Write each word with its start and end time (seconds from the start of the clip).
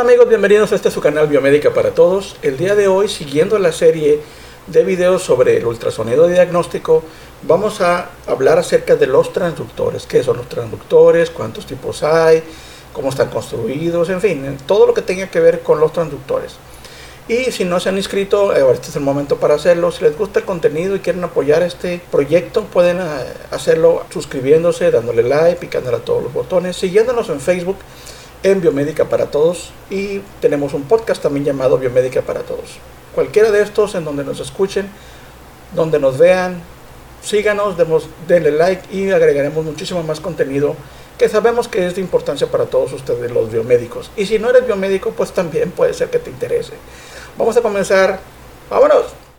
Hola 0.00 0.12
amigos, 0.12 0.30
bienvenidos 0.30 0.72
a 0.72 0.76
este 0.76 0.90
su 0.90 1.02
canal 1.02 1.26
Biomédica 1.26 1.74
para 1.74 1.90
Todos. 1.90 2.36
El 2.40 2.56
día 2.56 2.74
de 2.74 2.88
hoy, 2.88 3.06
siguiendo 3.06 3.58
la 3.58 3.70
serie 3.70 4.22
de 4.66 4.82
videos 4.82 5.22
sobre 5.22 5.58
el 5.58 5.66
ultrasonido 5.66 6.26
diagnóstico, 6.26 7.02
vamos 7.42 7.82
a 7.82 8.08
hablar 8.26 8.58
acerca 8.58 8.96
de 8.96 9.06
los 9.06 9.30
transductores. 9.34 10.06
¿Qué 10.06 10.22
son 10.22 10.38
los 10.38 10.48
transductores? 10.48 11.28
¿Cuántos 11.28 11.66
tipos 11.66 12.02
hay? 12.02 12.42
¿Cómo 12.94 13.10
están 13.10 13.28
construidos? 13.28 14.08
En 14.08 14.22
fin, 14.22 14.56
todo 14.64 14.86
lo 14.86 14.94
que 14.94 15.02
tenga 15.02 15.26
que 15.26 15.38
ver 15.38 15.60
con 15.60 15.78
los 15.78 15.92
transductores. 15.92 16.54
Y 17.28 17.52
si 17.52 17.66
no 17.66 17.78
se 17.78 17.90
han 17.90 17.98
inscrito, 17.98 18.54
este 18.72 18.88
es 18.88 18.96
el 18.96 19.02
momento 19.02 19.36
para 19.36 19.56
hacerlo. 19.56 19.92
Si 19.92 20.02
les 20.02 20.16
gusta 20.16 20.38
el 20.38 20.46
contenido 20.46 20.96
y 20.96 21.00
quieren 21.00 21.22
apoyar 21.24 21.62
este 21.62 22.00
proyecto, 22.10 22.64
pueden 22.64 23.00
eh, 23.00 23.02
hacerlo 23.50 24.04
suscribiéndose, 24.08 24.90
dándole 24.90 25.22
like, 25.24 25.60
picándole 25.60 25.98
a 25.98 26.00
todos 26.00 26.22
los 26.22 26.32
botones, 26.32 26.78
siguiéndonos 26.78 27.28
en 27.28 27.38
Facebook 27.38 27.76
en 28.42 28.60
Biomédica 28.60 29.04
para 29.06 29.26
Todos 29.26 29.72
y 29.90 30.20
tenemos 30.40 30.74
un 30.74 30.84
podcast 30.84 31.22
también 31.22 31.44
llamado 31.44 31.78
Biomédica 31.78 32.22
para 32.22 32.40
Todos. 32.40 32.78
Cualquiera 33.14 33.50
de 33.50 33.62
estos 33.62 33.94
en 33.94 34.04
donde 34.04 34.24
nos 34.24 34.40
escuchen, 34.40 34.88
donde 35.74 35.98
nos 35.98 36.18
vean, 36.18 36.62
síganos, 37.22 37.76
denle 38.26 38.50
like 38.52 38.94
y 38.94 39.10
agregaremos 39.10 39.64
muchísimo 39.64 40.02
más 40.02 40.20
contenido 40.20 40.74
que 41.20 41.28
sabemos 41.28 41.68
que 41.68 41.86
es 41.86 41.96
de 41.96 42.00
importancia 42.00 42.50
para 42.50 42.64
todos 42.64 42.94
ustedes 42.94 43.30
los 43.30 43.52
biomédicos. 43.52 44.10
Y 44.16 44.24
si 44.24 44.38
no 44.38 44.48
eres 44.48 44.64
biomédico, 44.66 45.10
pues 45.10 45.32
también 45.32 45.70
puede 45.70 45.92
ser 45.92 46.08
que 46.08 46.18
te 46.18 46.30
interese. 46.30 46.72
Vamos 47.36 47.54
a 47.58 47.60
comenzar. 47.60 48.20
¡Vámonos! 48.70 49.29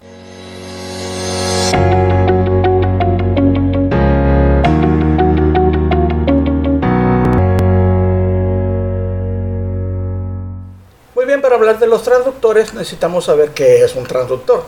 Hablar 11.61 11.79
de 11.79 11.85
los 11.85 12.01
transductores 12.01 12.73
necesitamos 12.73 13.25
saber 13.25 13.51
qué 13.51 13.83
es 13.83 13.95
un 13.95 14.05
transductor. 14.05 14.63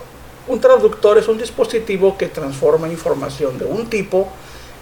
Un 0.48 0.62
transductor 0.62 1.18
es 1.18 1.28
un 1.28 1.40
dispositivo 1.40 2.18
que 2.18 2.28
transforma 2.28 2.88
información 2.88 3.58
de 3.58 3.66
un 3.66 3.90
tipo 3.90 4.28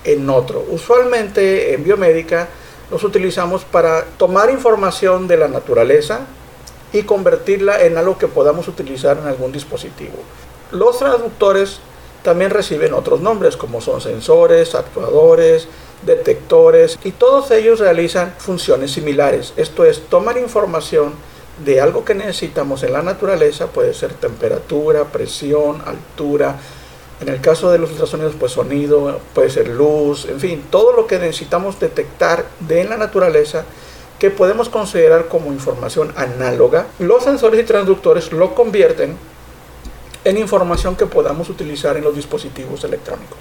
en 0.03 0.29
otro. 0.29 0.65
Usualmente 0.69 1.73
en 1.73 1.85
biomédica 1.85 2.49
los 2.91 3.05
utilizamos 3.05 3.63
para 3.63 4.03
tomar 4.17 4.49
información 4.49 5.29
de 5.29 5.37
la 5.37 5.47
naturaleza 5.47 6.27
y 6.91 7.03
convertirla 7.03 7.81
en 7.81 7.97
algo 7.97 8.17
que 8.17 8.27
podamos 8.27 8.67
utilizar 8.67 9.17
en 9.17 9.27
algún 9.27 9.53
dispositivo. 9.53 10.17
Los 10.71 10.99
transductores 10.99 11.79
también 12.23 12.51
reciben 12.51 12.93
otros 12.93 13.21
nombres 13.21 13.55
como 13.55 13.79
son 13.79 14.01
sensores, 14.01 14.75
actuadores, 14.75 15.69
detectores 16.05 16.99
y 17.05 17.11
todos 17.11 17.51
ellos 17.51 17.79
realizan 17.79 18.33
funciones 18.37 18.91
similares. 18.91 19.53
Esto 19.55 19.85
es 19.85 20.01
tomar 20.09 20.37
información 20.37 21.13
de 21.63 21.81
algo 21.81 22.05
que 22.05 22.15
necesitamos 22.15 22.83
en 22.83 22.93
la 22.93 23.01
naturaleza, 23.01 23.67
puede 23.67 23.93
ser 23.93 24.13
temperatura, 24.13 25.05
presión, 25.05 25.81
altura, 25.85 26.57
en 27.21 27.29
el 27.29 27.39
caso 27.39 27.71
de 27.71 27.77
los 27.77 27.91
ultrasonidos, 27.91 28.33
pues 28.39 28.51
sonido, 28.53 29.19
puede 29.35 29.49
ser 29.51 29.67
luz, 29.67 30.25
en 30.25 30.39
fin, 30.39 30.63
todo 30.71 30.93
lo 30.93 31.05
que 31.05 31.19
necesitamos 31.19 31.79
detectar 31.79 32.45
de 32.61 32.83
la 32.83 32.97
naturaleza 32.97 33.63
que 34.17 34.31
podemos 34.31 34.69
considerar 34.69 35.27
como 35.27 35.51
información 35.51 36.13
análoga, 36.15 36.87
los 36.99 37.23
sensores 37.23 37.59
y 37.59 37.63
transductores 37.63 38.31
lo 38.31 38.55
convierten 38.55 39.17
en 40.23 40.37
información 40.37 40.95
que 40.95 41.05
podamos 41.05 41.49
utilizar 41.49 41.97
en 41.97 42.03
los 42.03 42.15
dispositivos 42.15 42.83
electrónicos. 42.83 43.37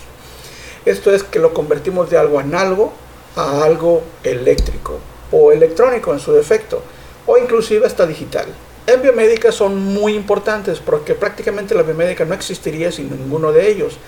Esto 0.85 1.13
es 1.13 1.23
que 1.23 1.39
lo 1.39 1.53
convertimos 1.53 2.09
de 2.09 2.17
algo 2.17 2.39
análogo 2.39 2.93
a 3.37 3.63
algo 3.63 4.03
eléctrico 4.25 4.99
o 5.31 5.53
electrónico 5.53 6.13
en 6.13 6.21
su 6.21 6.33
defecto 6.33 6.83
o 7.31 7.39
inclusive 7.39 7.87
hasta 7.87 8.07
digital. 8.07 8.47
En 8.89 9.03
biomédica 9.03 9.53
son 9.53 9.79
muy 9.79 10.15
importantes 10.15 10.81
porque 10.81 11.15
prácticamente 11.15 11.77
la 11.77 11.85
biomédica 11.85 12.25
no 12.25 12.35
existiría 12.35 12.91
sin 12.91 13.09
ninguno 13.09 13.53
de 13.53 13.71
ellos. 13.71 13.99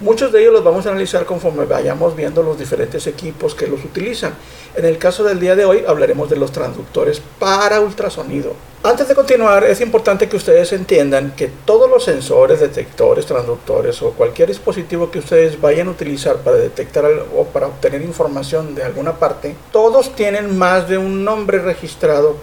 Muchos 0.00 0.32
de 0.32 0.40
ellos 0.40 0.54
los 0.54 0.64
vamos 0.64 0.84
a 0.84 0.88
analizar 0.88 1.24
conforme 1.24 1.66
vayamos 1.66 2.16
viendo 2.16 2.42
los 2.42 2.58
diferentes 2.58 3.06
equipos 3.06 3.54
que 3.54 3.68
los 3.68 3.84
utilizan. 3.84 4.34
En 4.74 4.84
el 4.86 4.98
caso 4.98 5.22
del 5.22 5.38
día 5.38 5.54
de 5.54 5.64
hoy 5.64 5.84
hablaremos 5.86 6.28
de 6.28 6.34
los 6.34 6.50
transductores 6.50 7.22
para 7.38 7.80
ultrasonido. 7.80 8.54
Antes 8.82 9.06
de 9.06 9.14
continuar, 9.14 9.62
es 9.62 9.80
importante 9.80 10.28
que 10.28 10.36
ustedes 10.36 10.72
entiendan 10.72 11.32
que 11.36 11.52
todos 11.64 11.88
los 11.88 12.02
sensores, 12.02 12.58
detectores, 12.58 13.24
transductores 13.24 14.02
o 14.02 14.10
cualquier 14.10 14.48
dispositivo 14.48 15.12
que 15.12 15.20
ustedes 15.20 15.60
vayan 15.60 15.86
a 15.86 15.92
utilizar 15.92 16.38
para 16.38 16.56
detectar 16.56 17.04
o 17.36 17.44
para 17.44 17.68
obtener 17.68 18.02
información 18.02 18.74
de 18.74 18.82
alguna 18.82 19.12
parte, 19.12 19.54
todos 19.70 20.16
tienen 20.16 20.58
más 20.58 20.88
de 20.88 20.98
un 20.98 21.24
nombre 21.24 21.60
registrado 21.60 22.36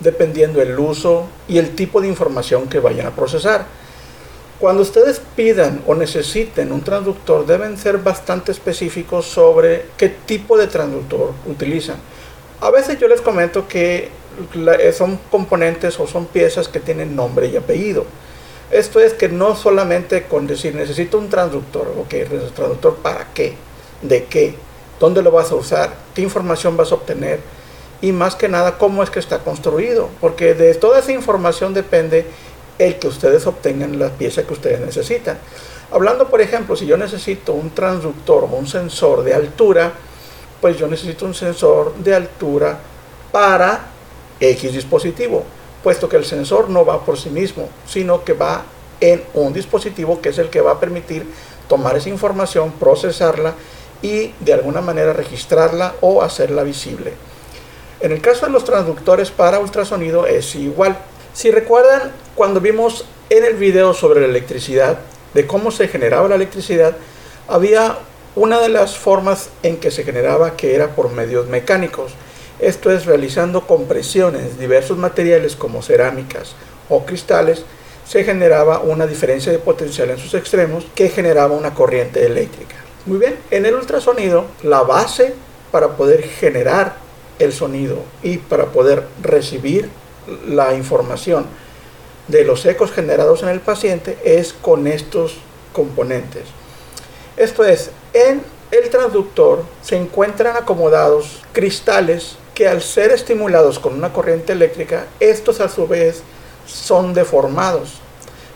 dependiendo 0.00 0.60
el 0.60 0.78
uso 0.78 1.26
y 1.48 1.58
el 1.58 1.74
tipo 1.74 2.00
de 2.00 2.08
información 2.08 2.68
que 2.68 2.80
vayan 2.80 3.06
a 3.06 3.10
procesar. 3.10 3.66
Cuando 4.60 4.82
ustedes 4.82 5.20
pidan 5.34 5.82
o 5.86 5.94
necesiten 5.94 6.72
un 6.72 6.82
transductor, 6.82 7.44
deben 7.44 7.76
ser 7.76 7.98
bastante 7.98 8.52
específicos 8.52 9.26
sobre 9.26 9.86
qué 9.96 10.08
tipo 10.08 10.56
de 10.56 10.68
transductor 10.68 11.32
utilizan. 11.46 11.96
A 12.60 12.70
veces 12.70 12.98
yo 12.98 13.08
les 13.08 13.20
comento 13.20 13.68
que 13.68 14.10
son 14.96 15.18
componentes 15.30 15.98
o 16.00 16.06
son 16.06 16.26
piezas 16.26 16.68
que 16.68 16.80
tienen 16.80 17.14
nombre 17.14 17.48
y 17.48 17.56
apellido. 17.56 18.06
Esto 18.70 19.00
es 19.00 19.12
que 19.12 19.28
no 19.28 19.54
solamente 19.54 20.24
con 20.24 20.46
decir 20.46 20.74
necesito 20.74 21.18
un 21.18 21.28
transductor, 21.28 21.92
ok, 21.98 22.14
transductor 22.54 22.96
para 22.96 23.28
qué, 23.34 23.54
de 24.02 24.24
qué, 24.24 24.54
dónde 24.98 25.22
lo 25.22 25.30
vas 25.30 25.50
a 25.50 25.56
usar, 25.56 25.94
qué 26.14 26.22
información 26.22 26.76
vas 26.76 26.90
a 26.90 26.94
obtener, 26.94 27.40
y 28.04 28.12
más 28.12 28.36
que 28.36 28.50
nada 28.50 28.76
cómo 28.76 29.02
es 29.02 29.08
que 29.08 29.18
está 29.18 29.38
construido, 29.38 30.10
porque 30.20 30.52
de 30.52 30.74
toda 30.74 30.98
esa 30.98 31.12
información 31.12 31.72
depende 31.72 32.26
el 32.78 32.98
que 32.98 33.08
ustedes 33.08 33.46
obtengan 33.46 33.98
la 33.98 34.10
pieza 34.10 34.42
que 34.42 34.52
ustedes 34.52 34.78
necesitan. 34.80 35.38
Hablando, 35.90 36.28
por 36.28 36.42
ejemplo, 36.42 36.76
si 36.76 36.84
yo 36.84 36.98
necesito 36.98 37.54
un 37.54 37.70
transductor 37.70 38.44
o 38.44 38.56
un 38.56 38.66
sensor 38.66 39.24
de 39.24 39.32
altura, 39.32 39.94
pues 40.60 40.76
yo 40.76 40.86
necesito 40.86 41.24
un 41.24 41.32
sensor 41.32 41.94
de 41.94 42.14
altura 42.14 42.78
para 43.32 43.86
X 44.38 44.74
dispositivo, 44.74 45.42
puesto 45.82 46.06
que 46.06 46.16
el 46.16 46.26
sensor 46.26 46.68
no 46.68 46.84
va 46.84 47.06
por 47.06 47.18
sí 47.18 47.30
mismo, 47.30 47.70
sino 47.86 48.22
que 48.22 48.34
va 48.34 48.64
en 49.00 49.24
un 49.32 49.54
dispositivo 49.54 50.20
que 50.20 50.28
es 50.28 50.36
el 50.36 50.50
que 50.50 50.60
va 50.60 50.72
a 50.72 50.80
permitir 50.80 51.26
tomar 51.68 51.96
esa 51.96 52.10
información, 52.10 52.72
procesarla 52.72 53.54
y 54.02 54.34
de 54.40 54.52
alguna 54.52 54.82
manera 54.82 55.14
registrarla 55.14 55.94
o 56.02 56.20
hacerla 56.20 56.64
visible. 56.64 57.14
En 58.00 58.12
el 58.12 58.20
caso 58.20 58.46
de 58.46 58.52
los 58.52 58.64
transductores 58.64 59.30
para 59.30 59.58
ultrasonido 59.58 60.26
es 60.26 60.54
igual. 60.54 60.98
Si 61.32 61.50
recuerdan, 61.50 62.12
cuando 62.34 62.60
vimos 62.60 63.06
en 63.30 63.44
el 63.44 63.54
video 63.54 63.94
sobre 63.94 64.20
la 64.20 64.26
electricidad, 64.26 64.98
de 65.34 65.46
cómo 65.46 65.70
se 65.70 65.88
generaba 65.88 66.28
la 66.28 66.36
electricidad, 66.36 66.96
había 67.48 67.98
una 68.36 68.60
de 68.60 68.68
las 68.68 68.96
formas 68.96 69.50
en 69.62 69.76
que 69.78 69.90
se 69.90 70.04
generaba 70.04 70.56
que 70.56 70.74
era 70.74 70.94
por 70.94 71.10
medios 71.10 71.48
mecánicos. 71.48 72.12
Esto 72.60 72.90
es 72.90 73.06
realizando 73.06 73.66
compresiones, 73.66 74.58
diversos 74.58 74.96
materiales 74.96 75.56
como 75.56 75.82
cerámicas 75.82 76.54
o 76.88 77.04
cristales, 77.04 77.64
se 78.06 78.22
generaba 78.22 78.80
una 78.80 79.06
diferencia 79.06 79.50
de 79.50 79.58
potencial 79.58 80.10
en 80.10 80.18
sus 80.18 80.34
extremos 80.34 80.86
que 80.94 81.08
generaba 81.08 81.54
una 81.54 81.74
corriente 81.74 82.24
eléctrica. 82.26 82.76
Muy 83.06 83.18
bien, 83.18 83.36
en 83.50 83.66
el 83.66 83.74
ultrasonido 83.74 84.46
la 84.62 84.82
base 84.82 85.34
para 85.70 85.96
poder 85.96 86.22
generar 86.22 86.96
el 87.38 87.52
sonido 87.52 87.98
y 88.22 88.38
para 88.38 88.66
poder 88.66 89.04
recibir 89.22 89.90
la 90.48 90.74
información 90.74 91.46
de 92.28 92.44
los 92.44 92.64
ecos 92.64 92.90
generados 92.90 93.42
en 93.42 93.50
el 93.50 93.60
paciente 93.60 94.18
es 94.24 94.52
con 94.52 94.86
estos 94.86 95.36
componentes. 95.72 96.44
Esto 97.36 97.64
es, 97.64 97.90
en 98.12 98.42
el 98.70 98.90
transductor 98.90 99.64
se 99.82 99.96
encuentran 99.96 100.56
acomodados 100.56 101.42
cristales 101.52 102.36
que 102.54 102.68
al 102.68 102.80
ser 102.80 103.10
estimulados 103.10 103.78
con 103.78 103.94
una 103.94 104.12
corriente 104.12 104.52
eléctrica, 104.52 105.06
estos 105.20 105.60
a 105.60 105.68
su 105.68 105.86
vez 105.86 106.22
son 106.66 107.12
deformados, 107.12 107.98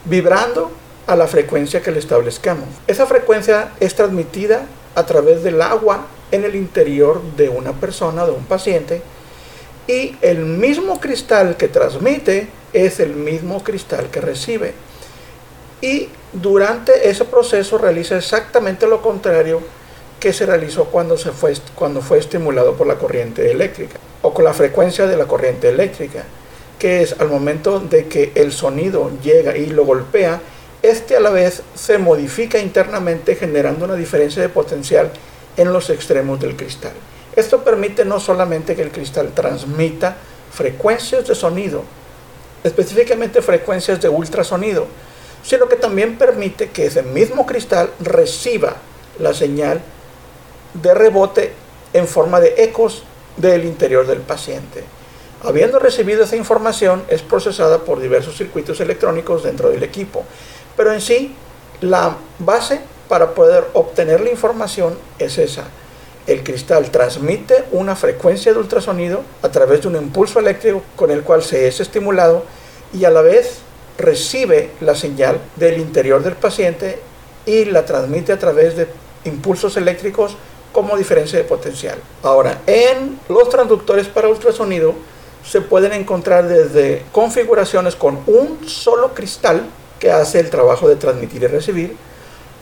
vibrando 0.04 0.70
a 1.06 1.16
la 1.16 1.26
frecuencia 1.26 1.82
que 1.82 1.90
le 1.90 1.98
establezcamos. 1.98 2.68
Esa 2.86 3.06
frecuencia 3.06 3.72
es 3.80 3.94
transmitida 3.94 4.66
a 4.94 5.04
través 5.06 5.42
del 5.42 5.60
agua 5.60 6.06
en 6.30 6.44
el 6.44 6.54
interior 6.54 7.22
de 7.36 7.48
una 7.48 7.72
persona, 7.72 8.24
de 8.24 8.32
un 8.32 8.44
paciente, 8.44 9.02
y 9.86 10.16
el 10.20 10.38
mismo 10.40 11.00
cristal 11.00 11.56
que 11.56 11.68
transmite 11.68 12.48
es 12.72 13.00
el 13.00 13.14
mismo 13.14 13.64
cristal 13.64 14.10
que 14.10 14.20
recibe. 14.20 14.74
Y 15.80 16.08
durante 16.32 17.08
ese 17.08 17.24
proceso 17.24 17.78
realiza 17.78 18.16
exactamente 18.16 18.86
lo 18.86 19.00
contrario 19.00 19.60
que 20.20 20.32
se 20.32 20.46
realizó 20.46 20.86
cuando, 20.86 21.16
se 21.16 21.30
fue, 21.30 21.54
cuando 21.74 22.02
fue 22.02 22.18
estimulado 22.18 22.74
por 22.74 22.86
la 22.86 22.96
corriente 22.96 23.50
eléctrica 23.50 23.98
o 24.22 24.34
con 24.34 24.44
la 24.44 24.52
frecuencia 24.52 25.06
de 25.06 25.16
la 25.16 25.26
corriente 25.26 25.68
eléctrica, 25.68 26.24
que 26.78 27.02
es 27.02 27.18
al 27.18 27.28
momento 27.28 27.80
de 27.80 28.08
que 28.08 28.32
el 28.34 28.52
sonido 28.52 29.10
llega 29.22 29.56
y 29.56 29.66
lo 29.66 29.84
golpea, 29.84 30.40
este 30.82 31.16
a 31.16 31.20
la 31.20 31.30
vez 31.30 31.62
se 31.74 31.98
modifica 31.98 32.58
internamente 32.58 33.36
generando 33.36 33.84
una 33.84 33.94
diferencia 33.94 34.42
de 34.42 34.48
potencial 34.48 35.10
en 35.58 35.72
los 35.72 35.90
extremos 35.90 36.40
del 36.40 36.56
cristal. 36.56 36.92
Esto 37.36 37.62
permite 37.62 38.04
no 38.04 38.18
solamente 38.18 38.74
que 38.74 38.82
el 38.82 38.90
cristal 38.90 39.32
transmita 39.34 40.16
frecuencias 40.50 41.26
de 41.26 41.34
sonido, 41.34 41.84
específicamente 42.64 43.42
frecuencias 43.42 44.00
de 44.00 44.08
ultrasonido, 44.08 44.86
sino 45.42 45.68
que 45.68 45.76
también 45.76 46.16
permite 46.16 46.70
que 46.70 46.86
ese 46.86 47.02
mismo 47.02 47.44
cristal 47.44 47.90
reciba 48.00 48.76
la 49.18 49.34
señal 49.34 49.80
de 50.74 50.94
rebote 50.94 51.52
en 51.92 52.06
forma 52.06 52.40
de 52.40 52.54
ecos 52.58 53.02
del 53.36 53.64
interior 53.64 54.06
del 54.06 54.20
paciente. 54.20 54.84
Habiendo 55.42 55.78
recibido 55.78 56.24
esa 56.24 56.36
información, 56.36 57.04
es 57.08 57.22
procesada 57.22 57.78
por 57.78 58.00
diversos 58.00 58.36
circuitos 58.36 58.80
electrónicos 58.80 59.44
dentro 59.44 59.70
del 59.70 59.82
equipo. 59.84 60.24
Pero 60.76 60.92
en 60.92 61.00
sí, 61.00 61.34
la 61.80 62.16
base 62.40 62.80
para 63.08 63.34
poder 63.34 63.64
obtener 63.72 64.20
la 64.20 64.30
información 64.30 64.96
es 65.18 65.38
esa. 65.38 65.64
El 66.26 66.42
cristal 66.42 66.90
transmite 66.90 67.64
una 67.72 67.96
frecuencia 67.96 68.52
de 68.52 68.58
ultrasonido 68.58 69.22
a 69.42 69.48
través 69.48 69.82
de 69.82 69.88
un 69.88 69.96
impulso 69.96 70.38
eléctrico 70.38 70.82
con 70.94 71.10
el 71.10 71.22
cual 71.22 71.42
se 71.42 71.66
es 71.66 71.80
estimulado 71.80 72.44
y 72.92 73.04
a 73.04 73.10
la 73.10 73.22
vez 73.22 73.60
recibe 73.96 74.70
la 74.80 74.94
señal 74.94 75.40
del 75.56 75.78
interior 75.78 76.22
del 76.22 76.36
paciente 76.36 76.98
y 77.46 77.64
la 77.64 77.84
transmite 77.84 78.32
a 78.32 78.38
través 78.38 78.76
de 78.76 78.88
impulsos 79.24 79.76
eléctricos 79.76 80.36
como 80.72 80.96
diferencia 80.96 81.38
de 81.38 81.44
potencial. 81.44 81.98
Ahora, 82.22 82.60
en 82.66 83.18
los 83.28 83.48
transductores 83.48 84.06
para 84.06 84.28
ultrasonido 84.28 84.94
se 85.44 85.62
pueden 85.62 85.92
encontrar 85.92 86.46
desde 86.46 87.04
configuraciones 87.10 87.96
con 87.96 88.18
un 88.26 88.68
solo 88.68 89.14
cristal 89.14 89.64
que 89.98 90.10
hace 90.10 90.40
el 90.40 90.50
trabajo 90.50 90.88
de 90.88 90.96
transmitir 90.96 91.42
y 91.42 91.46
recibir, 91.46 91.96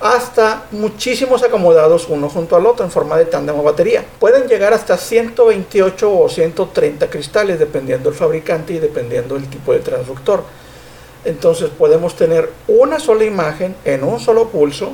hasta 0.01 0.67
muchísimos 0.73 1.43
acomodados 1.43 2.07
uno 2.09 2.29
junto 2.29 2.57
al 2.57 2.67
otro 2.67 2.85
en 2.85 2.91
forma 2.91 3.17
de 3.17 3.25
tándem 3.25 3.59
o 3.59 3.63
batería. 3.63 4.05
Pueden 4.19 4.47
llegar 4.47 4.73
hasta 4.73 4.97
128 4.97 6.19
o 6.19 6.29
130 6.29 7.09
cristales 7.09 7.59
dependiendo 7.59 8.11
del 8.11 8.19
fabricante 8.19 8.75
y 8.75 8.79
dependiendo 8.79 9.35
del 9.37 9.49
tipo 9.49 9.73
de 9.73 9.81
transductor. 9.81 10.43
Entonces 11.25 11.71
podemos 11.71 12.15
tener 12.15 12.51
una 12.69 13.01
sola 13.01 13.25
imagen 13.25 13.75
en 13.85 14.05
un 14.05 14.21
solo 14.21 14.49
pulso 14.49 14.93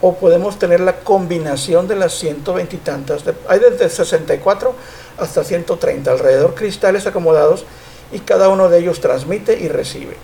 o 0.00 0.14
podemos 0.14 0.58
tener 0.58 0.80
la 0.80 1.00
combinación 1.00 1.86
de 1.86 1.96
las 1.96 2.14
120 2.14 2.76
y 2.76 2.78
tantas. 2.78 3.24
Hay 3.48 3.58
desde 3.58 3.90
64 3.90 4.74
hasta 5.18 5.44
130 5.44 6.10
alrededor 6.10 6.54
cristales 6.54 7.06
acomodados 7.06 7.64
y 8.12 8.20
cada 8.20 8.48
uno 8.48 8.68
de 8.68 8.78
ellos 8.78 9.00
transmite 9.00 9.58
y 9.58 9.68
recibe. 9.68 10.16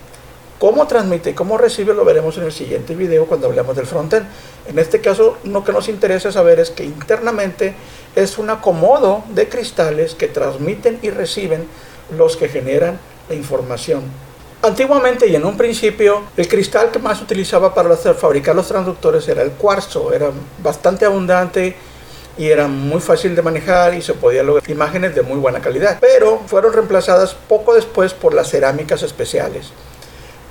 Cómo 0.59 0.87
transmite 0.87 1.31
y 1.31 1.35
cómo 1.35 1.59
recibe 1.59 1.95
lo 1.95 2.05
veremos 2.05 2.37
en 2.39 2.45
el 2.45 2.53
siguiente 2.53 2.95
video 2.95 3.27
cuando 3.27 3.47
hablemos 3.47 3.77
del 3.77 3.87
frontend. 3.87 4.27
En 4.67 4.79
este 4.79 5.01
caso 5.01 5.39
lo 5.45 5.65
que 5.65 5.73
nos 5.73 5.89
interesa 5.89 6.33
saber 6.33 6.61
es 6.61 6.71
que 6.71 6.85
internamente 6.85 7.75
es 8.15 8.39
un 8.39 8.51
acomodo 8.51 9.25
de 9.29 9.49
cristales 9.49 10.15
que 10.15 10.29
transmiten 10.29 10.99
y 11.03 11.11
reciben 11.11 11.67
los 12.17 12.37
que 12.37 12.49
generan 12.49 12.99
la 13.29 13.35
información 13.35 14.05
Antiguamente 14.67 15.29
y 15.29 15.37
en 15.37 15.45
un 15.45 15.57
principio, 15.57 16.23
el 16.37 16.49
cristal 16.49 16.91
que 16.91 16.99
más 16.99 17.19
se 17.19 17.25
utilizaba 17.25 17.73
para 17.73 17.95
fabricar 17.97 18.57
los 18.57 18.67
transductores 18.67 19.29
era 19.29 19.43
el 19.43 19.53
cuarzo, 19.53 20.13
era 20.13 20.31
bastante 20.61 21.05
abundante 21.05 21.77
y 22.37 22.49
era 22.49 22.67
muy 22.67 23.01
fácil 23.01 23.37
de 23.37 23.43
manejar 23.43 23.95
y 23.95 24.03
se 24.03 24.15
podía 24.15 24.43
lograr 24.43 24.69
imágenes 24.69 25.15
de 25.15 25.23
muy 25.23 25.39
buena 25.39 25.61
calidad, 25.61 25.99
pero 26.01 26.43
fueron 26.47 26.73
reemplazadas 26.73 27.37
poco 27.49 27.75
después 27.75 28.13
por 28.13 28.35
las 28.35 28.51
cerámicas 28.51 29.03
especiales. 29.03 29.71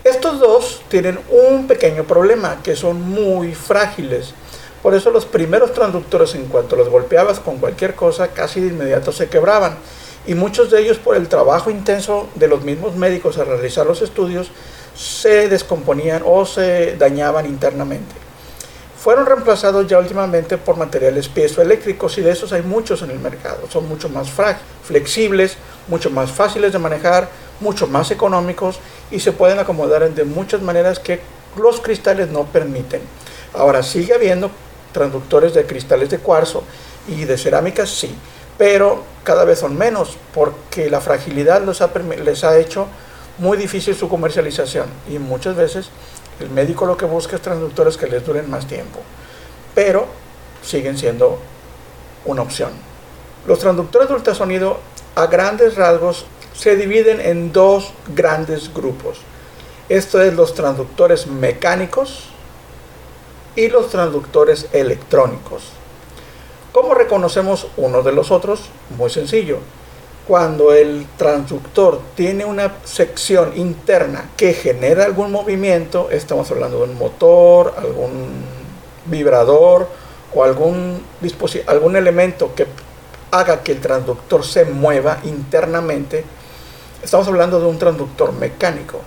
Estos 0.05 0.39
dos 0.39 0.83
tienen 0.87 1.17
un 1.31 1.65
pequeño 1.65 2.03
problema, 2.03 2.61
que 2.61 2.75
son 2.75 3.01
muy 3.01 3.55
frágiles. 3.55 4.35
Por 4.83 4.93
eso 4.93 5.09
los 5.09 5.25
primeros 5.25 5.73
transductores, 5.73 6.35
en 6.35 6.45
cuanto 6.45 6.75
los 6.75 6.89
golpeabas 6.89 7.39
con 7.39 7.57
cualquier 7.57 7.95
cosa, 7.95 8.27
casi 8.27 8.61
de 8.61 8.67
inmediato 8.67 9.11
se 9.11 9.29
quebraban 9.29 9.77
y 10.27 10.35
muchos 10.35 10.69
de 10.69 10.79
ellos 10.79 10.99
por 10.99 11.15
el 11.15 11.27
trabajo 11.27 11.71
intenso 11.71 12.29
de 12.35 12.47
los 12.47 12.61
mismos 12.61 12.95
médicos 12.95 13.39
a 13.39 13.45
realizar 13.45 13.87
los 13.87 14.03
estudios 14.03 14.51
se 14.95 15.49
descomponían 15.49 16.21
o 16.23 16.45
se 16.45 16.95
dañaban 16.97 17.47
internamente. 17.47 18.13
Fueron 18.99 19.25
reemplazados 19.25 19.87
ya 19.87 19.97
últimamente 19.97 20.59
por 20.59 20.77
materiales 20.77 21.29
piezoeléctricos 21.29 22.15
y 22.19 22.21
de 22.21 22.29
esos 22.29 22.53
hay 22.53 22.61
muchos 22.61 23.01
en 23.01 23.09
el 23.09 23.17
mercado. 23.17 23.67
Son 23.71 23.89
mucho 23.89 24.07
más 24.09 24.29
flexibles, 24.83 25.57
mucho 25.87 26.11
más 26.11 26.31
fáciles 26.31 26.73
de 26.73 26.77
manejar, 26.77 27.27
mucho 27.59 27.87
más 27.87 28.11
económicos 28.11 28.79
y 29.11 29.19
se 29.19 29.31
pueden 29.31 29.59
acomodar 29.59 30.09
de 30.09 30.23
muchas 30.23 30.61
maneras 30.61 30.99
que 30.99 31.19
los 31.55 31.79
cristales 31.81 32.29
no 32.29 32.43
permiten. 32.45 33.01
Ahora 33.53 33.83
sigue 33.83 34.13
habiendo 34.13 34.51
transductores 34.91 35.53
de 35.53 35.65
cristales 35.65 36.09
de 36.09 36.19
cuarzo 36.19 36.63
y 37.07 37.25
de 37.25 37.37
cerámica, 37.37 37.85
sí, 37.85 38.15
pero 38.57 39.03
cada 39.23 39.45
vez 39.45 39.59
son 39.59 39.77
menos 39.77 40.17
porque 40.33 40.89
la 40.89 41.01
fragilidad 41.01 41.63
les 41.63 41.81
ha, 41.81 41.91
les 42.23 42.43
ha 42.43 42.57
hecho 42.57 42.87
muy 43.37 43.57
difícil 43.57 43.95
su 43.95 44.07
comercialización 44.07 44.87
y 45.09 45.19
muchas 45.19 45.55
veces 45.55 45.89
el 46.39 46.49
médico 46.49 46.85
lo 46.85 46.97
que 46.97 47.05
busca 47.05 47.35
es 47.35 47.41
transductores 47.41 47.97
que 47.97 48.07
les 48.07 48.25
duren 48.25 48.49
más 48.49 48.67
tiempo, 48.67 48.99
pero 49.73 50.05
siguen 50.61 50.97
siendo 50.97 51.39
una 52.25 52.41
opción. 52.41 52.71
Los 53.47 53.59
transductores 53.59 54.09
de 54.09 54.15
ultrasonido 54.15 54.79
a 55.15 55.27
grandes 55.27 55.75
rasgos 55.75 56.25
se 56.57 56.75
dividen 56.75 57.19
en 57.21 57.51
dos 57.51 57.91
grandes 58.15 58.73
grupos. 58.73 59.19
Esto 59.89 60.21
es 60.21 60.33
los 60.33 60.53
transductores 60.53 61.27
mecánicos 61.27 62.29
y 63.55 63.69
los 63.69 63.89
transductores 63.89 64.67
electrónicos. 64.73 65.63
¿Cómo 66.71 66.93
reconocemos 66.93 67.67
uno 67.77 68.01
de 68.01 68.11
los 68.11 68.31
otros? 68.31 68.69
Muy 68.97 69.09
sencillo. 69.09 69.59
Cuando 70.27 70.73
el 70.73 71.05
transductor 71.17 72.01
tiene 72.15 72.45
una 72.45 72.77
sección 72.83 73.53
interna 73.55 74.31
que 74.35 74.53
genera 74.53 75.05
algún 75.05 75.31
movimiento, 75.31 76.09
estamos 76.09 76.49
hablando 76.51 76.79
de 76.79 76.91
un 76.91 76.97
motor, 76.97 77.75
algún 77.77 78.43
vibrador 79.05 79.87
o 80.33 80.43
algún, 80.43 81.03
algún 81.67 81.95
elemento 81.95 82.55
que 82.55 82.65
haga 83.31 83.61
que 83.61 83.73
el 83.73 83.81
transductor 83.81 84.43
se 84.43 84.65
mueva 84.65 85.19
internamente, 85.23 86.23
estamos 87.05 87.27
hablando 87.27 87.59
de 87.59 87.67
un 87.67 87.79
transductor 87.79 88.33
mecánico. 88.33 88.99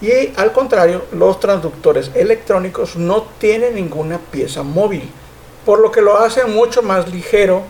Y 0.00 0.32
al 0.36 0.52
contrario, 0.52 1.04
los 1.12 1.40
transductores 1.40 2.10
electrónicos 2.14 2.96
no 2.96 3.26
tienen 3.38 3.74
ninguna 3.74 4.18
pieza 4.18 4.62
móvil 4.62 5.10
por 5.64 5.78
lo 5.80 5.90
que 5.92 6.00
lo 6.00 6.18
hace 6.18 6.44
mucho 6.46 6.82
más 6.82 7.12
ligero 7.12 7.62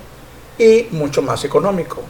y 0.59 0.87
mucho 0.91 1.23
más 1.23 1.45
económico. 1.45 2.03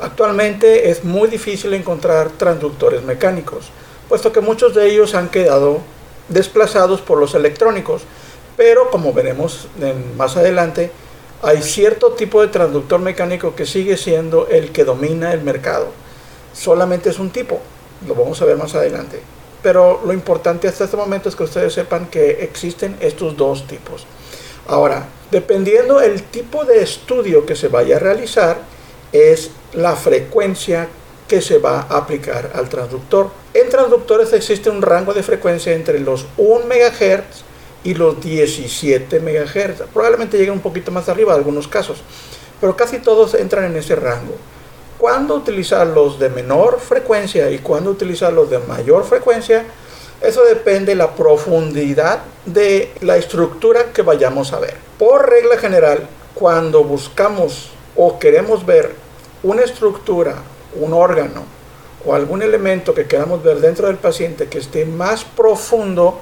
Actualmente 0.00 0.90
es 0.90 1.04
muy 1.04 1.28
difícil 1.28 1.72
encontrar 1.72 2.30
transductores 2.30 3.02
mecánicos, 3.02 3.70
puesto 4.08 4.32
que 4.32 4.40
muchos 4.40 4.74
de 4.74 4.90
ellos 4.90 5.14
han 5.14 5.28
quedado 5.28 5.80
desplazados 6.28 7.00
por 7.00 7.18
los 7.18 7.34
electrónicos, 7.34 8.02
pero 8.56 8.90
como 8.90 9.12
veremos 9.12 9.68
más 10.16 10.36
adelante, 10.36 10.90
hay 11.42 11.62
cierto 11.62 12.12
tipo 12.12 12.42
de 12.42 12.48
transductor 12.48 13.00
mecánico 13.00 13.54
que 13.54 13.66
sigue 13.66 13.96
siendo 13.96 14.48
el 14.48 14.72
que 14.72 14.84
domina 14.84 15.32
el 15.32 15.42
mercado. 15.42 15.88
Solamente 16.54 17.10
es 17.10 17.18
un 17.18 17.30
tipo, 17.30 17.60
lo 18.06 18.14
vamos 18.14 18.40
a 18.40 18.44
ver 18.44 18.56
más 18.56 18.74
adelante. 18.74 19.20
Pero 19.62 20.02
lo 20.04 20.12
importante 20.12 20.68
hasta 20.68 20.84
este 20.84 20.96
momento 20.96 21.28
es 21.28 21.36
que 21.36 21.44
ustedes 21.44 21.72
sepan 21.72 22.06
que 22.06 22.44
existen 22.44 22.96
estos 23.00 23.36
dos 23.36 23.66
tipos. 23.66 24.06
Ahora, 24.66 25.06
dependiendo 25.30 26.00
el 26.00 26.22
tipo 26.22 26.64
de 26.64 26.82
estudio 26.82 27.44
que 27.44 27.56
se 27.56 27.68
vaya 27.68 27.96
a 27.96 27.98
realizar, 27.98 28.58
es 29.12 29.50
la 29.72 29.96
frecuencia 29.96 30.88
que 31.28 31.40
se 31.40 31.58
va 31.58 31.86
a 31.88 31.98
aplicar 31.98 32.50
al 32.54 32.68
transductor. 32.68 33.30
En 33.54 33.68
transductores 33.68 34.32
existe 34.32 34.70
un 34.70 34.82
rango 34.82 35.14
de 35.14 35.22
frecuencia 35.22 35.72
entre 35.72 35.98
los 36.00 36.26
1 36.36 36.66
MHz 36.66 37.44
y 37.84 37.94
los 37.94 38.20
17 38.20 39.20
MHz. 39.20 39.82
Probablemente 39.92 40.36
llegue 40.36 40.50
un 40.50 40.60
poquito 40.60 40.90
más 40.90 41.08
arriba 41.08 41.32
en 41.32 41.38
algunos 41.38 41.68
casos, 41.68 42.02
pero 42.60 42.76
casi 42.76 42.98
todos 42.98 43.34
entran 43.34 43.64
en 43.64 43.76
ese 43.76 43.94
rango. 43.94 44.34
¿Cuándo 45.04 45.34
utilizar 45.34 45.86
los 45.86 46.18
de 46.18 46.30
menor 46.30 46.80
frecuencia 46.80 47.50
y 47.50 47.58
cuándo 47.58 47.90
utilizar 47.90 48.32
los 48.32 48.48
de 48.48 48.58
mayor 48.60 49.04
frecuencia? 49.04 49.66
Eso 50.22 50.42
depende 50.44 50.92
de 50.92 50.94
la 50.94 51.14
profundidad 51.14 52.20
de 52.46 52.90
la 53.02 53.18
estructura 53.18 53.92
que 53.92 54.00
vayamos 54.00 54.54
a 54.54 54.60
ver. 54.60 54.78
Por 54.98 55.28
regla 55.28 55.58
general, 55.58 56.08
cuando 56.34 56.82
buscamos 56.84 57.68
o 57.94 58.18
queremos 58.18 58.64
ver 58.64 58.94
una 59.42 59.60
estructura, 59.60 60.36
un 60.74 60.94
órgano 60.94 61.44
o 62.06 62.14
algún 62.14 62.40
elemento 62.40 62.94
que 62.94 63.06
queramos 63.06 63.42
ver 63.42 63.60
dentro 63.60 63.88
del 63.88 63.98
paciente 63.98 64.46
que 64.46 64.56
esté 64.56 64.86
más 64.86 65.22
profundo, 65.22 66.18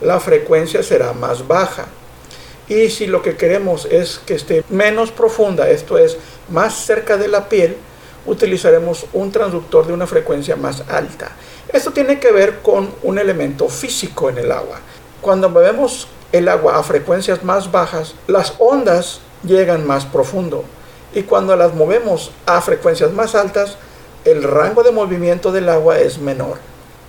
la 0.00 0.20
frecuencia 0.20 0.84
será 0.84 1.12
más 1.14 1.48
baja. 1.48 1.86
Y 2.68 2.90
si 2.90 3.08
lo 3.08 3.22
que 3.22 3.36
queremos 3.36 3.86
es 3.86 4.20
que 4.24 4.34
esté 4.34 4.62
menos 4.68 5.10
profunda, 5.10 5.68
esto 5.68 5.98
es 5.98 6.16
más 6.48 6.74
cerca 6.74 7.16
de 7.16 7.26
la 7.26 7.48
piel, 7.48 7.76
utilizaremos 8.26 9.06
un 9.12 9.32
transductor 9.32 9.86
de 9.86 9.92
una 9.92 10.06
frecuencia 10.06 10.56
más 10.56 10.82
alta. 10.88 11.32
Esto 11.72 11.92
tiene 11.92 12.18
que 12.18 12.32
ver 12.32 12.60
con 12.60 12.90
un 13.02 13.18
elemento 13.18 13.68
físico 13.68 14.28
en 14.28 14.38
el 14.38 14.52
agua. 14.52 14.80
Cuando 15.20 15.50
bebemos 15.50 16.08
el 16.32 16.48
agua 16.48 16.78
a 16.78 16.82
frecuencias 16.82 17.44
más 17.44 17.70
bajas, 17.70 18.14
las 18.26 18.54
ondas 18.58 19.20
llegan 19.44 19.86
más 19.86 20.06
profundo. 20.06 20.64
Y 21.14 21.22
cuando 21.22 21.56
las 21.56 21.74
movemos 21.74 22.30
a 22.46 22.60
frecuencias 22.60 23.12
más 23.12 23.34
altas, 23.34 23.76
el 24.24 24.42
rango 24.42 24.82
de 24.82 24.92
movimiento 24.92 25.50
del 25.52 25.68
agua 25.68 25.98
es 25.98 26.18
menor. 26.18 26.58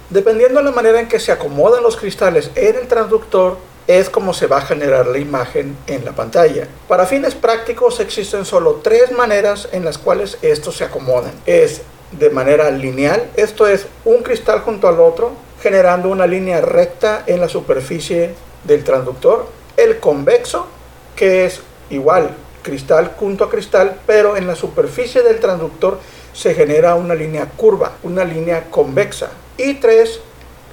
Dependiendo 0.10 0.60
de 0.60 0.66
la 0.66 0.72
manera 0.72 1.00
en 1.00 1.08
que 1.08 1.20
se 1.20 1.32
acomodan 1.32 1.84
los 1.84 1.98
cristales 1.98 2.52
en 2.56 2.76
el 2.76 2.88
transductor, 2.88 3.58
es 4.00 4.10
como 4.10 4.34
se 4.34 4.48
va 4.48 4.58
a 4.58 4.66
generar 4.66 5.08
la 5.08 5.18
imagen 5.18 5.76
en 5.88 6.06
la 6.06 6.14
pantalla. 6.14 6.68
Para 6.88 7.06
fines 7.06 7.36
prácticos 7.36 8.00
existen 8.00 8.46
solo 8.46 8.82
tres 8.84 9.12
maneras 9.12 9.70
en 9.72 9.84
las 9.84 9.98
cuales 9.98 10.38
estos 10.42 10.78
se 10.78 10.86
acomodan. 10.86 11.34
Es 11.46 11.82
de 12.12 12.30
manera 12.30 12.70
lineal, 12.72 13.24
esto 13.36 13.68
es 13.68 13.88
un 14.06 14.24
cristal 14.24 14.62
junto 14.62 14.88
al 14.88 15.00
otro, 15.00 15.32
generando 15.62 16.10
una 16.10 16.28
línea 16.28 16.62
recta 16.62 17.24
en 17.26 17.42
la 17.42 17.50
superficie 17.50 18.34
del 18.64 18.84
transductor. 18.84 19.48
El 19.78 20.00
convexo, 20.00 20.68
que 21.16 21.46
es 21.46 21.62
igual 21.90 22.36
cristal 22.62 23.14
junto 23.18 23.44
a 23.44 23.50
cristal, 23.50 24.00
pero 24.06 24.38
en 24.38 24.48
la 24.48 24.56
superficie 24.56 25.22
del 25.24 25.40
transductor 25.40 26.00
se 26.34 26.54
genera 26.54 26.96
una 26.96 27.16
línea 27.16 27.46
curva, 27.58 27.94
una 28.04 28.24
línea 28.24 28.70
convexa. 28.70 29.30
Y 29.58 29.76
tres, 29.76 30.20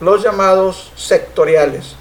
los 0.00 0.22
llamados 0.22 0.92
sectoriales. 0.96 1.96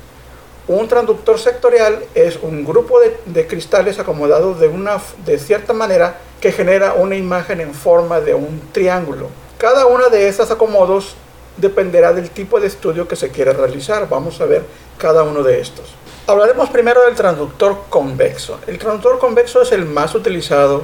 Un 0.68 0.90
transductor 0.90 1.40
sectorial 1.40 2.04
es 2.14 2.40
un 2.42 2.66
grupo 2.66 3.00
de, 3.00 3.48
cristales 3.48 4.00
acomodados 4.00 4.60
de, 4.60 4.68
una, 4.68 4.98
de 5.26 5.40
cierta 5.40 5.72
manera 5.72 6.18
que 6.42 6.52
genera 6.52 6.94
una 6.94 7.16
imagen 7.16 7.62
en 7.62 7.74
forma 7.74 8.20
de 8.20 8.34
un 8.34 8.62
triángulo. 8.74 9.30
Cada 9.58 9.86
una 9.86 10.10
de 10.10 10.28
estas 10.28 10.52
acomodos 10.52 11.16
dependerá 11.56 12.12
del 12.12 12.30
tipo 12.32 12.60
de 12.60 12.68
estudio 12.68 13.08
que 13.08 13.16
se 13.16 13.30
quiera 13.30 13.54
realizar. 13.54 14.10
Vamos 14.10 14.42
a 14.42 14.46
ver 14.46 14.66
cada 14.98 15.24
uno 15.24 15.42
de 15.42 15.62
estos. 15.62 15.96
Hablaremos 16.28 16.70
primero 16.70 17.06
del 17.06 17.16
transductor 17.16 17.86
convexo. 17.90 18.60
El 18.68 18.78
transductor 18.78 19.20
convexo 19.20 19.62
es 19.62 19.72
el 19.72 19.86
más 19.86 20.16
utilizado 20.16 20.84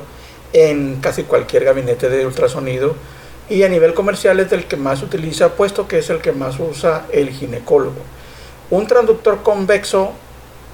en 0.53 1.01
casi 1.01 1.23
cualquier 1.23 1.65
gabinete 1.65 2.07
de 2.07 2.25
ultrasonido 2.25 2.95
y 3.49 3.63
a 3.63 3.69
nivel 3.69 3.93
comercial 3.93 4.39
es 4.39 4.49
el 4.53 4.65
que 4.65 4.77
más 4.77 5.03
utiliza 5.03 5.49
puesto 5.49 5.89
que 5.89 5.97
es 5.97 6.09
el 6.09 6.21
que 6.21 6.31
más 6.31 6.57
usa 6.59 7.05
el 7.11 7.31
ginecólogo. 7.31 7.99
Un 8.73 8.87
transductor 8.87 9.43
convexo, 9.43 10.13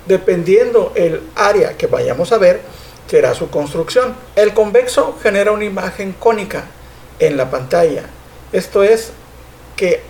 dependiendo 0.06 0.94
el 0.96 1.22
área 1.36 1.75
que 1.75 1.86
vayamos 1.86 2.32
a 2.32 2.38
ver, 2.38 2.62
será 3.08 3.34
su 3.34 3.50
construcción. 3.50 4.15
El 4.38 4.53
convexo 4.53 5.18
genera 5.22 5.51
una 5.51 5.65
imagen 5.65 6.13
cónica 6.13 6.63
en 7.20 7.36
la 7.36 7.51
pantalla. 7.51 8.03
Esto 8.53 8.84
es 8.84 9.12
que 9.75 10.01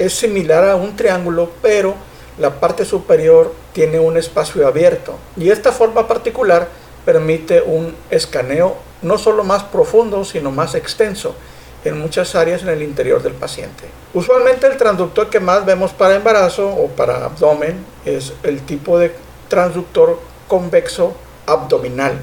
es 0.00 0.14
similar 0.14 0.68
a 0.68 0.74
un 0.74 0.96
triángulo, 0.96 1.52
pero 1.62 1.94
la 2.38 2.58
parte 2.58 2.84
superior 2.84 3.54
tiene 3.72 4.00
un 4.00 4.16
espacio 4.16 4.66
abierto. 4.66 5.14
Y 5.36 5.50
esta 5.50 5.70
forma 5.70 6.08
particular 6.08 6.66
permite 7.04 7.62
un 7.62 7.94
escaneo 8.10 8.78
no 9.00 9.16
solo 9.16 9.44
más 9.44 9.62
profundo, 9.62 10.24
sino 10.24 10.50
más 10.50 10.74
extenso 10.74 11.36
en 11.84 11.98
muchas 11.98 12.34
áreas 12.34 12.62
en 12.62 12.68
el 12.68 12.82
interior 12.82 13.22
del 13.22 13.34
paciente. 13.34 13.84
Usualmente 14.14 14.66
el 14.66 14.76
transductor 14.76 15.30
que 15.30 15.40
más 15.40 15.64
vemos 15.64 15.92
para 15.92 16.16
embarazo 16.16 16.68
o 16.68 16.88
para 16.88 17.24
abdomen 17.24 17.84
es 18.04 18.32
el 18.42 18.62
tipo 18.62 18.98
de 18.98 19.12
transductor 19.48 20.18
convexo 20.48 21.14
abdominal 21.46 22.14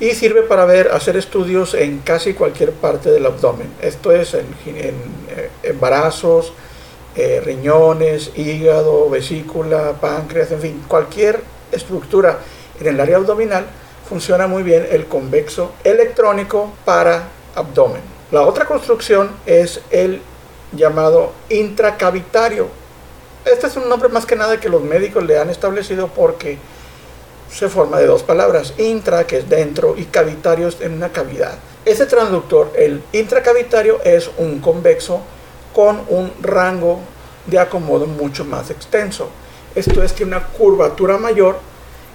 y 0.00 0.10
sirve 0.10 0.42
para 0.42 0.64
ver, 0.64 0.90
hacer 0.92 1.16
estudios 1.16 1.74
en 1.74 2.00
casi 2.00 2.34
cualquier 2.34 2.72
parte 2.72 3.10
del 3.10 3.26
abdomen. 3.26 3.68
Esto 3.80 4.12
es 4.12 4.34
en, 4.34 4.46
eh, 4.66 4.92
embarazos, 5.62 6.52
eh, 7.16 7.40
riñones, 7.44 8.32
hígado, 8.36 9.08
vesícula, 9.08 9.92
páncreas, 10.00 10.50
en 10.50 10.60
fin, 10.60 10.84
cualquier 10.88 11.40
estructura 11.70 12.38
en 12.80 12.88
el 12.88 13.00
área 13.00 13.16
abdominal 13.16 13.66
funciona 14.08 14.46
muy 14.46 14.62
bien 14.62 14.86
el 14.90 15.06
convexo 15.06 15.72
electrónico 15.84 16.72
para 16.84 17.28
abdomen. 17.54 18.13
La 18.34 18.42
otra 18.42 18.64
construcción 18.64 19.30
es 19.46 19.80
el 19.92 20.20
llamado 20.72 21.30
intracavitario. 21.50 22.66
Este 23.44 23.68
es 23.68 23.76
un 23.76 23.88
nombre 23.88 24.08
más 24.08 24.26
que 24.26 24.34
nada 24.34 24.58
que 24.58 24.68
los 24.68 24.82
médicos 24.82 25.22
le 25.22 25.38
han 25.38 25.50
establecido 25.50 26.08
porque 26.08 26.58
se 27.48 27.68
forma 27.68 28.00
de 28.00 28.06
dos 28.06 28.24
palabras, 28.24 28.74
intra, 28.76 29.24
que 29.24 29.36
es 29.38 29.48
dentro, 29.48 29.94
y 29.96 30.06
cavitario 30.06 30.66
es 30.66 30.80
en 30.80 30.94
una 30.94 31.10
cavidad. 31.10 31.58
Ese 31.84 32.06
transductor, 32.06 32.72
el 32.74 33.04
intracavitario, 33.12 34.02
es 34.02 34.28
un 34.36 34.58
convexo 34.58 35.20
con 35.72 36.02
un 36.08 36.32
rango 36.42 36.98
de 37.46 37.60
acomodo 37.60 38.08
mucho 38.08 38.44
más 38.44 38.68
extenso. 38.68 39.28
Esto 39.76 40.02
es 40.02 40.12
que 40.12 40.24
una 40.24 40.42
curvatura 40.42 41.18
mayor 41.18 41.58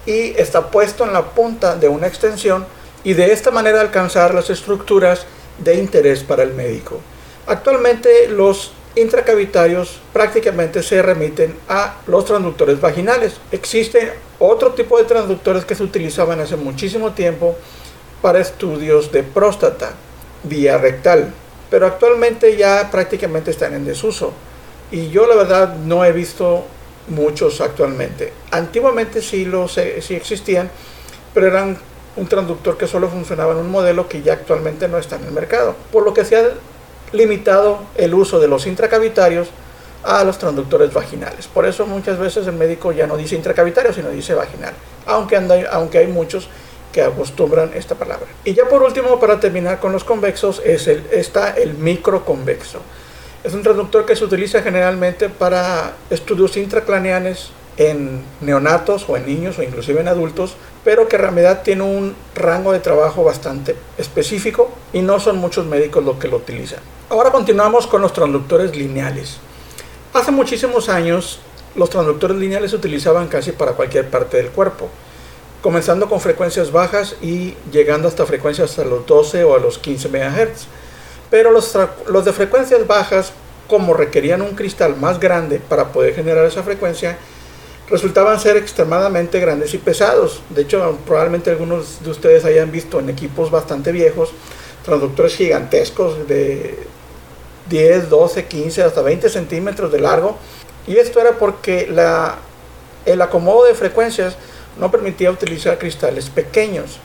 y 0.06 0.38
está 0.38 0.70
puesto 0.70 1.06
en 1.06 1.14
la 1.14 1.22
punta 1.22 1.78
de 1.78 1.88
una 1.88 2.08
extensión 2.08 2.66
y 3.06 3.14
de 3.14 3.32
esta 3.32 3.52
manera 3.52 3.80
alcanzar 3.80 4.34
las 4.34 4.50
estructuras 4.50 5.26
de 5.64 5.76
interés 5.76 6.24
para 6.24 6.44
el 6.44 6.54
médico. 6.54 7.00
Actualmente 7.48 8.28
los 8.28 8.74
intracavitarios 8.96 10.00
prácticamente 10.14 10.84
se 10.84 11.02
remiten 11.02 11.56
a 11.68 11.98
los 12.08 12.26
transductores 12.26 12.82
vaginales. 12.82 13.36
Existe 13.52 14.14
otro 14.40 14.74
tipo 14.74 14.98
de 14.98 15.06
transductores 15.06 15.66
que 15.66 15.76
se 15.76 15.84
utilizaban 15.84 16.40
hace 16.40 16.56
muchísimo 16.56 17.14
tiempo 17.14 17.56
para 18.22 18.40
estudios 18.40 19.12
de 19.12 19.24
próstata 19.24 19.94
vía 20.44 20.78
rectal, 20.78 21.34
pero 21.70 21.86
actualmente 21.86 22.58
ya 22.58 22.90
prácticamente 22.92 23.52
están 23.52 23.74
en 23.74 23.86
desuso 23.86 24.34
y 24.92 25.10
yo 25.10 25.28
la 25.28 25.36
verdad 25.36 25.76
no 25.76 26.04
he 26.04 26.12
visto 26.12 26.66
muchos 27.10 27.62
actualmente. 27.62 28.34
Antiguamente 28.52 29.22
sí, 29.22 29.46
los, 29.46 29.74
sí 29.74 30.16
existían, 30.16 30.70
pero 31.34 31.48
eran 31.48 31.78
un 32.20 32.28
transductor 32.28 32.78
que 32.78 32.88
solo 32.88 33.08
funcionaba 33.08 33.54
en 33.54 33.60
un 33.60 33.72
modelo 33.72 34.10
que 34.10 34.22
ya 34.22 34.34
actualmente 34.34 34.88
no 34.88 34.98
está 34.98 35.16
en 35.16 35.24
el 35.24 35.32
mercado, 35.32 35.76
por 35.92 36.04
lo 36.04 36.14
que 36.14 36.26
se 36.26 36.36
ha 36.36 36.44
limitado 37.14 37.80
el 37.96 38.14
uso 38.14 38.40
de 38.40 38.48
los 38.48 38.68
intracavitarios 38.68 39.48
a 40.04 40.24
los 40.24 40.38
transductores 40.38 40.94
vaginales. 40.94 41.48
Por 41.48 41.66
eso 41.66 41.86
muchas 41.86 42.20
veces 42.20 42.46
el 42.48 42.54
médico 42.54 42.92
ya 42.92 43.08
no 43.08 43.18
dice 43.18 43.36
intracavitario, 43.36 43.94
sino 43.94 44.10
dice 44.10 44.34
vaginal, 44.34 44.74
aunque, 45.06 45.38
aunque 45.72 45.98
hay 45.98 46.08
muchos 46.08 46.50
que 46.92 47.02
acostumbran 47.02 47.72
esta 47.74 47.96
palabra. 47.96 48.28
Y 48.44 48.54
ya 48.54 48.66
por 48.66 48.84
último, 48.84 49.20
para 49.20 49.40
terminar 49.40 49.80
con 49.80 49.92
los 49.92 50.04
convexos, 50.04 50.62
es 50.66 50.88
el, 50.88 51.06
está 51.12 51.52
el 51.52 51.76
microconvexo. 51.76 52.80
Es 53.44 53.54
un 53.54 53.64
transductor 53.64 54.06
que 54.06 54.16
se 54.16 54.26
utiliza 54.26 54.62
generalmente 54.62 55.30
para 55.30 55.94
estudios 56.10 56.58
intracraneales 56.58 57.52
en 57.78 58.22
neonatos 58.42 59.08
o 59.08 59.16
en 59.16 59.26
niños 59.26 59.58
o 59.58 59.64
inclusive 59.64 60.02
en 60.02 60.10
adultos, 60.10 60.56
pero 60.84 61.08
que 61.08 61.18
en 61.18 61.22
realidad 61.22 61.62
tiene 61.64 61.84
un 61.84 62.16
rango 62.36 62.72
de 62.72 62.80
trabajo 62.80 63.24
bastante 63.24 63.76
específico 63.98 64.72
y 64.94 65.02
no 65.02 65.20
son 65.20 65.38
muchos 65.38 65.66
médicos 65.66 66.04
los 66.04 66.18
que 66.18 66.28
lo 66.28 66.38
utilizan. 66.38 66.80
Ahora 67.10 67.32
continuamos 67.32 67.88
con 67.88 68.02
los 68.02 68.14
transductores 68.14 68.76
lineales. 68.76 69.38
Hace 70.14 70.32
muchísimos 70.32 70.90
años 70.90 71.40
los 71.76 71.90
transductores 71.90 72.38
lineales 72.38 72.72
se 72.72 72.78
utilizaban 72.78 73.28
casi 73.28 73.52
para 73.52 73.74
cualquier 73.74 74.10
parte 74.10 74.38
del 74.38 74.50
cuerpo, 74.50 74.90
comenzando 75.62 76.08
con 76.10 76.20
frecuencias 76.20 76.72
bajas 76.72 77.16
y 77.22 77.56
llegando 77.72 78.08
hasta 78.08 78.26
frecuencias 78.26 78.80
a 78.80 78.86
los 78.86 79.06
12 79.06 79.44
o 79.44 79.56
a 79.56 79.60
los 79.60 79.78
15 79.78 80.10
MHz. 80.10 80.68
Pero 81.30 81.52
los 81.52 82.26
de 82.26 82.34
frecuencias 82.34 82.88
bajas, 82.88 83.34
como 83.68 83.94
requerían 83.94 84.42
un 84.42 84.56
cristal 84.56 84.96
más 84.96 85.20
grande 85.20 85.60
para 85.60 85.92
poder 85.92 86.16
generar 86.16 86.46
esa 86.46 86.64
frecuencia, 86.64 87.18
resultaban 87.90 88.40
ser 88.40 88.58
extremadamente 88.58 89.40
grandes 89.40 89.74
y 89.74 89.78
pesados. 89.78 90.42
De 90.50 90.62
hecho, 90.62 90.98
probablemente 91.06 91.50
algunos 91.50 92.04
de 92.04 92.12
ustedes 92.12 92.46
hayan 92.46 92.72
visto 92.72 93.00
en 93.00 93.10
equipos 93.10 93.50
bastante 93.52 93.92
viejos 93.92 94.32
transductores 94.84 95.36
gigantescos 95.36 96.28
de 96.28 96.78
10, 97.70 98.10
12, 98.10 98.46
15, 98.46 98.84
hasta 98.84 99.02
20 99.02 99.30
centímetros 99.30 99.92
de 99.92 100.00
largo. 100.00 100.38
Y 100.88 100.98
esto 100.98 101.20
era 101.20 101.34
porque 101.38 101.92
el 103.06 103.22
acomodo 103.22 103.66
de 103.66 103.76
frecuencias 103.76 104.36
no 104.80 104.90
permitía 104.90 105.30
utilizar 105.30 105.78
cristales 105.78 106.30
pequeños. 106.30 107.00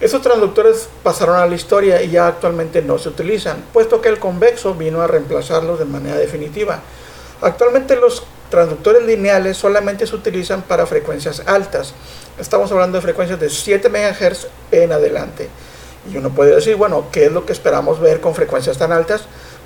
Esos 0.00 0.20
transductores 0.22 0.88
pasaron 1.02 1.36
a 1.36 1.46
la 1.46 1.54
historia 1.54 2.02
y 2.02 2.10
ya 2.10 2.26
actualmente 2.26 2.82
no 2.82 2.98
se 2.98 3.08
utilizan, 3.08 3.64
puesto 3.72 4.00
que 4.00 4.08
el 4.08 4.18
convexo 4.18 4.74
vino 4.74 5.00
a 5.00 5.06
reemplazarlos 5.06 5.78
de 5.78 5.84
manera 5.84 6.16
definitiva. 6.16 6.80
Actualmente 7.40 7.96
los 7.96 8.24
transductores 8.50 9.02
lineales 9.02 9.56
solamente 9.56 10.06
se 10.06 10.14
utilizan 10.14 10.62
para 10.62 10.86
frecuencias 10.86 11.42
altas. 11.46 11.94
Estamos 12.38 12.70
hablando 12.72 12.98
de 12.98 13.02
frecuencias 13.02 13.40
de 13.40 13.50
7 13.50 13.88
MHz 13.88 14.46
en 14.70 14.92
adelante. 14.92 15.48
Y 16.12 16.16
uno 16.16 16.30
puede 16.30 16.54
decir, 16.54 16.76
bueno, 16.76 17.06
¿qué 17.10 17.26
es 17.26 17.32
lo 17.32 17.44
que 17.44 17.52
esperamos 17.52 18.00
ver 18.00 18.20
con 18.20 18.34
frecuencias 18.34 18.78
tan 18.78 18.92
altas? 18.92 19.22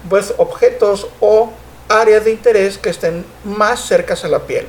Pues 0.09 0.35
objetos 0.39 1.09
o 1.21 1.53
áreas 1.89 2.25
de 2.25 2.31
interés 2.31 2.79
que 2.79 2.91
estén 2.91 3.25
más 3.45 3.81
cercas 3.81 4.25
a 4.25 4.29
la 4.29 4.41
piel. 4.41 4.67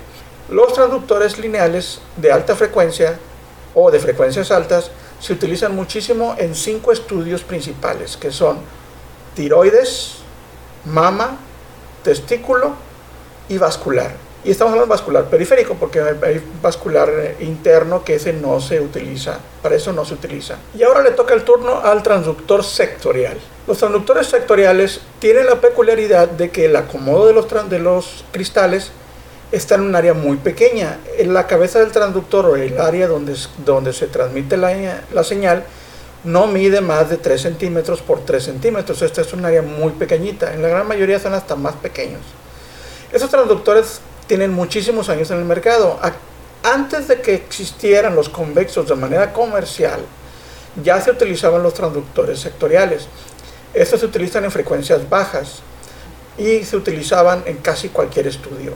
Los 0.49 0.73
transductores 0.73 1.37
lineales 1.37 2.01
de 2.17 2.31
alta 2.31 2.55
frecuencia 2.55 3.17
o 3.73 3.89
de 3.89 3.99
frecuencias 3.99 4.51
altas 4.51 4.91
se 5.19 5.33
utilizan 5.33 5.75
muchísimo 5.75 6.35
en 6.37 6.55
cinco 6.55 6.91
estudios 6.91 7.43
principales, 7.43 8.17
que 8.17 8.31
son 8.31 8.57
tiroides, 9.35 10.15
mama, 10.83 11.37
testículo 12.03 12.73
y 13.51 13.57
vascular. 13.57 14.11
Y 14.43 14.49
estamos 14.49 14.71
hablando 14.71 14.87
de 14.87 14.97
vascular 14.97 15.25
periférico, 15.25 15.75
porque 15.75 15.99
hay 15.99 16.41
vascular 16.63 17.35
interno 17.41 18.03
que 18.03 18.15
ese 18.15 18.33
no 18.33 18.59
se 18.59 18.79
utiliza, 18.79 19.39
para 19.61 19.75
eso 19.75 19.93
no 19.93 20.03
se 20.03 20.15
utiliza. 20.15 20.57
Y 20.75 20.81
ahora 20.81 21.03
le 21.03 21.11
toca 21.11 21.35
el 21.35 21.43
turno 21.43 21.81
al 21.83 22.01
transductor 22.01 22.63
sectorial. 22.63 23.37
Los 23.67 23.77
transductores 23.77 24.27
sectoriales 24.27 25.01
tienen 25.19 25.45
la 25.45 25.61
peculiaridad 25.61 26.27
de 26.27 26.49
que 26.49 26.65
el 26.65 26.75
acomodo 26.75 27.27
de 27.27 27.33
los, 27.33 27.69
de 27.69 27.77
los 27.77 28.25
cristales 28.31 28.91
está 29.51 29.75
en 29.75 29.81
un 29.81 29.95
área 29.95 30.15
muy 30.15 30.37
pequeña. 30.37 30.97
En 31.17 31.33
la 31.33 31.45
cabeza 31.45 31.79
del 31.79 31.91
transductor 31.91 32.45
o 32.45 32.55
el 32.55 32.79
área 32.79 33.07
donde, 33.07 33.35
donde 33.63 33.93
se 33.93 34.07
transmite 34.07 34.57
la, 34.57 35.01
la 35.13 35.23
señal 35.23 35.65
no 36.23 36.47
mide 36.47 36.81
más 36.81 37.09
de 37.09 37.17
3 37.17 37.39
centímetros 37.39 38.01
por 38.01 38.25
3 38.25 38.43
centímetros. 38.43 39.01
Esta 39.01 39.21
es 39.21 39.33
un 39.33 39.45
área 39.45 39.61
muy 39.61 39.91
pequeñita. 39.91 40.53
En 40.53 40.63
la 40.63 40.69
gran 40.69 40.87
mayoría 40.87 41.19
son 41.19 41.33
hasta 41.33 41.55
más 41.55 41.75
pequeños. 41.75 42.21
Esos 43.11 43.29
transductores 43.29 43.99
tienen 44.27 44.53
muchísimos 44.53 45.09
años 45.09 45.29
en 45.31 45.39
el 45.39 45.45
mercado. 45.45 45.99
Antes 46.63 47.07
de 47.09 47.21
que 47.21 47.33
existieran 47.33 48.15
los 48.15 48.29
convexos 48.29 48.87
de 48.87 48.95
manera 48.95 49.33
comercial, 49.33 49.99
ya 50.81 51.01
se 51.01 51.11
utilizaban 51.11 51.61
los 51.61 51.73
transductores 51.73 52.39
sectoriales. 52.39 53.07
Estos 53.73 53.99
se 53.99 54.05
utilizan 54.05 54.45
en 54.45 54.51
frecuencias 54.51 55.09
bajas 55.09 55.61
y 56.37 56.63
se 56.63 56.77
utilizaban 56.77 57.43
en 57.45 57.57
casi 57.57 57.89
cualquier 57.89 58.27
estudio. 58.27 58.73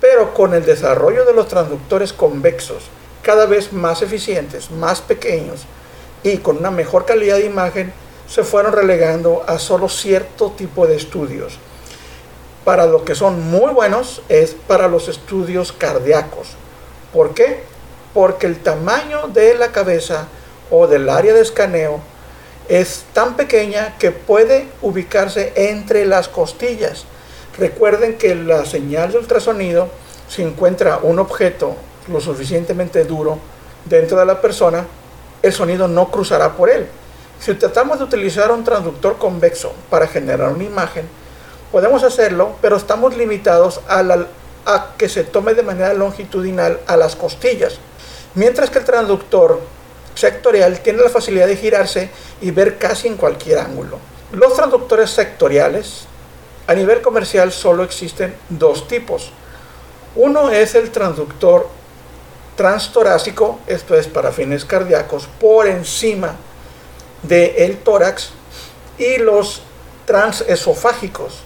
Pero 0.00 0.34
con 0.34 0.54
el 0.54 0.64
desarrollo 0.64 1.24
de 1.24 1.34
los 1.34 1.46
transductores 1.46 2.12
convexos, 2.12 2.84
cada 3.22 3.46
vez 3.46 3.72
más 3.72 4.02
eficientes, 4.02 4.70
más 4.70 5.00
pequeños 5.00 5.66
y 6.24 6.38
con 6.38 6.56
una 6.56 6.72
mejor 6.72 7.04
calidad 7.04 7.36
de 7.36 7.46
imagen, 7.46 7.92
se 8.26 8.42
fueron 8.42 8.72
relegando 8.72 9.44
a 9.46 9.58
solo 9.58 9.88
cierto 9.88 10.50
tipo 10.56 10.86
de 10.86 10.96
estudios. 10.96 11.58
Para 12.64 12.86
lo 12.86 13.04
que 13.04 13.14
son 13.14 13.40
muy 13.50 13.72
buenos 13.72 14.22
es 14.28 14.54
para 14.66 14.88
los 14.88 15.08
estudios 15.08 15.72
cardíacos. 15.72 16.48
¿Por 17.12 17.34
qué? 17.34 17.62
Porque 18.12 18.46
el 18.46 18.58
tamaño 18.58 19.28
de 19.28 19.54
la 19.54 19.72
cabeza 19.72 20.26
o 20.70 20.86
del 20.86 21.08
área 21.08 21.32
de 21.32 21.40
escaneo 21.40 22.00
es 22.68 23.04
tan 23.12 23.36
pequeña 23.36 23.96
que 23.98 24.12
puede 24.12 24.68
ubicarse 24.82 25.52
entre 25.56 26.04
las 26.06 26.28
costillas. 26.28 27.04
Recuerden 27.58 28.16
que 28.16 28.34
la 28.34 28.64
señal 28.64 29.10
de 29.12 29.18
ultrasonido, 29.18 29.88
si 30.28 30.42
encuentra 30.42 31.00
un 31.02 31.18
objeto 31.18 31.74
lo 32.08 32.20
suficientemente 32.20 33.04
duro 33.04 33.38
dentro 33.86 34.18
de 34.18 34.26
la 34.26 34.40
persona, 34.40 34.86
el 35.42 35.52
sonido 35.52 35.88
no 35.88 36.10
cruzará 36.10 36.52
por 36.52 36.70
él. 36.70 36.86
Si 37.40 37.54
tratamos 37.54 37.98
de 37.98 38.04
utilizar 38.04 38.52
un 38.52 38.62
transductor 38.62 39.16
convexo 39.18 39.72
para 39.88 40.06
generar 40.06 40.52
una 40.52 40.64
imagen, 40.64 41.08
podemos 41.70 42.02
hacerlo, 42.02 42.56
pero 42.60 42.76
estamos 42.76 43.16
limitados 43.16 43.80
a, 43.88 44.94
que 44.96 45.08
se 45.08 45.24
tome 45.24 45.54
de 45.54 45.62
manera 45.62 45.94
longitudinal 45.94 46.80
a 46.86 46.96
las 46.96 47.16
costillas. 47.16 47.78
Mientras 48.34 48.70
que 48.70 48.78
el 48.78 48.84
transductor 48.84 49.60
sectorial 50.14 50.80
tiene 50.80 51.02
la 51.02 51.08
facilidad 51.08 51.46
de 51.46 51.56
girarse 51.56 52.10
y 52.40 52.50
ver 52.50 52.78
casi 52.78 53.08
en 53.08 53.16
cualquier 53.16 53.58
ángulo. 53.58 53.98
Los 54.32 54.54
transductores 54.54 55.10
sectoriales 55.10 56.06
a 56.66 56.74
nivel 56.74 57.00
comercial 57.00 57.52
solo 57.52 57.82
existen 57.82 58.34
dos 58.48 58.86
tipos. 58.86 59.32
Uno 60.14 60.50
es 60.50 60.74
el 60.74 60.90
transductor 60.90 61.68
transtorácico, 62.56 63.58
esto 63.66 63.96
es 63.96 64.06
para 64.06 64.32
fines 64.32 64.64
cardíacos, 64.64 65.28
por 65.40 65.66
encima 65.66 66.36
del 67.22 67.78
tórax, 67.78 68.30
y 68.98 69.16
los 69.18 69.62
transesofágicos, 70.04 71.40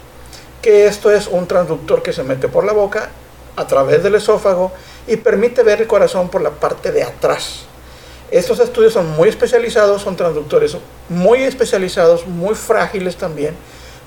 que 0.65 0.87
esto 0.87 1.11
es 1.11 1.27
un 1.27 1.47
transductor 1.47 2.03
que 2.03 2.15
se 2.15 2.23
mete 2.23 2.49
por 2.49 2.65
la 2.65 2.73
boca 2.73 3.11
a 3.55 3.67
través 3.67 4.03
del 4.03 4.15
esófago 4.15 4.73
y 5.07 5.19
permite 5.19 5.63
ver 5.63 5.83
el 5.83 5.87
corazón 5.87 6.31
por 6.31 6.41
la 6.41 6.49
parte 6.49 6.91
de 6.91 7.03
atrás. 7.03 7.67
Estos 8.31 8.59
estudios 8.61 8.95
son 8.95 9.11
muy 9.11 9.29
especializados, 9.29 10.01
son 10.01 10.17
transductores 10.17 10.75
muy 11.11 11.43
especializados, 11.43 12.27
muy 12.27 12.55
frágiles 12.55 13.17
también, 13.17 13.55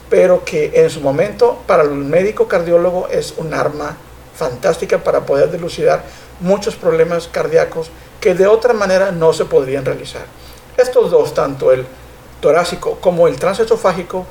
pero 0.09 0.43
que 0.43 0.71
en 0.73 0.89
su 0.89 0.99
momento 0.99 1.59
para 1.67 1.83
el 1.83 1.91
médico 1.91 2.47
cardiólogo 2.47 3.07
es 3.07 3.35
un 3.37 3.53
arma 3.53 3.95
fantástica 4.35 4.97
para 4.97 5.27
poder 5.27 5.51
dilucidar 5.51 6.05
muchos 6.39 6.75
problemas 6.75 7.27
cardíacos 7.27 7.91
que 8.19 8.33
de 8.33 8.47
otra 8.47 8.73
manera 8.73 9.11
no 9.11 9.31
se 9.31 9.45
podrían 9.45 9.85
realizar. 9.85 10.25
Estos 10.75 11.11
dos, 11.11 11.35
tanto 11.35 11.71
el 11.71 11.85
torácico 12.41 12.97
como 12.99 13.27
el 13.27 13.35
transesofágico, 13.35 14.25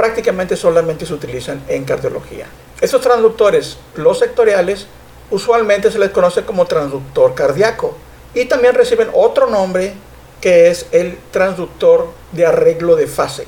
prácticamente 0.00 0.56
solamente 0.56 1.04
se 1.04 1.12
utilizan 1.12 1.62
en 1.68 1.84
cardiología. 1.84 2.46
Estos 2.80 3.02
transductores, 3.02 3.76
los 3.96 4.18
sectoriales, 4.18 4.86
usualmente 5.30 5.92
se 5.92 5.98
les 5.98 6.08
conoce 6.08 6.42
como 6.42 6.64
transductor 6.64 7.34
cardíaco 7.34 7.94
y 8.32 8.46
también 8.46 8.74
reciben 8.74 9.10
otro 9.12 9.46
nombre 9.46 9.92
que 10.40 10.70
es 10.70 10.86
el 10.92 11.18
transductor 11.30 12.08
de 12.32 12.46
arreglo 12.46 12.96
de 12.96 13.06
fase. 13.08 13.46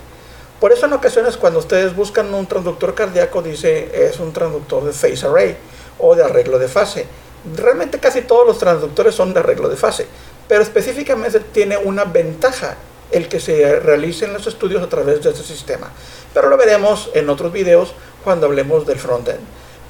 Por 0.61 0.73
eso 0.73 0.85
en 0.85 0.93
ocasiones 0.93 1.38
cuando 1.38 1.59
ustedes 1.59 1.97
buscan 1.97 2.35
un 2.35 2.47
transductor 2.47 2.95
cardíaco 2.95 3.41
dice 3.41 4.07
es 4.07 4.21
un 4.21 4.35
transductor 4.35 4.85
de 4.85 4.93
phase 4.93 5.27
array 5.27 5.57
o 5.99 6.15
de 6.15 6.23
arreglo 6.23 6.59
de 6.59 6.69
fase. 6.69 7.07
Realmente 7.57 7.99
casi 7.99 8.21
todos 8.21 8.47
los 8.47 8.59
transductores 8.59 9.15
son 9.15 9.33
de 9.33 9.41
arreglo 9.41 9.71
de 9.71 9.77
fase, 9.77 10.07
pero 10.49 10.62
específicamente 10.62 11.41
tiene 11.41 11.79
una 11.79 12.05
ventaja 12.05 12.77
el 13.12 13.29
que 13.29 13.40
se 13.40 13.79
realicen 13.81 14.33
los 14.33 14.46
estudios 14.46 14.83
a 14.83 14.88
través 14.88 15.22
de 15.22 15.31
este 15.31 15.42
sistema. 15.42 15.90
Pero 16.35 16.48
lo 16.48 16.57
veremos 16.57 17.11
en 17.14 17.29
otros 17.29 17.53
videos 17.53 17.92
cuando 18.25 18.46
hablemos 18.46 18.87
del 18.87 18.98
frontend. 18.98 19.40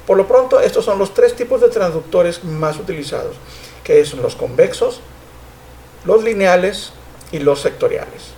Por 0.05 0.17
lo 0.17 0.27
pronto, 0.27 0.59
estos 0.59 0.83
son 0.83 0.99
los 0.99 1.13
tres 1.13 1.35
tipos 1.35 1.61
de 1.61 1.69
transductores 1.69 2.43
más 2.43 2.77
utilizados 2.77 3.35
que 3.83 4.03
son 4.05 4.21
los 4.21 4.35
convexos, 4.35 5.01
los 6.05 6.23
lineales 6.23 6.91
y 7.31 7.39
los 7.39 7.61
sectoriales. 7.61 8.31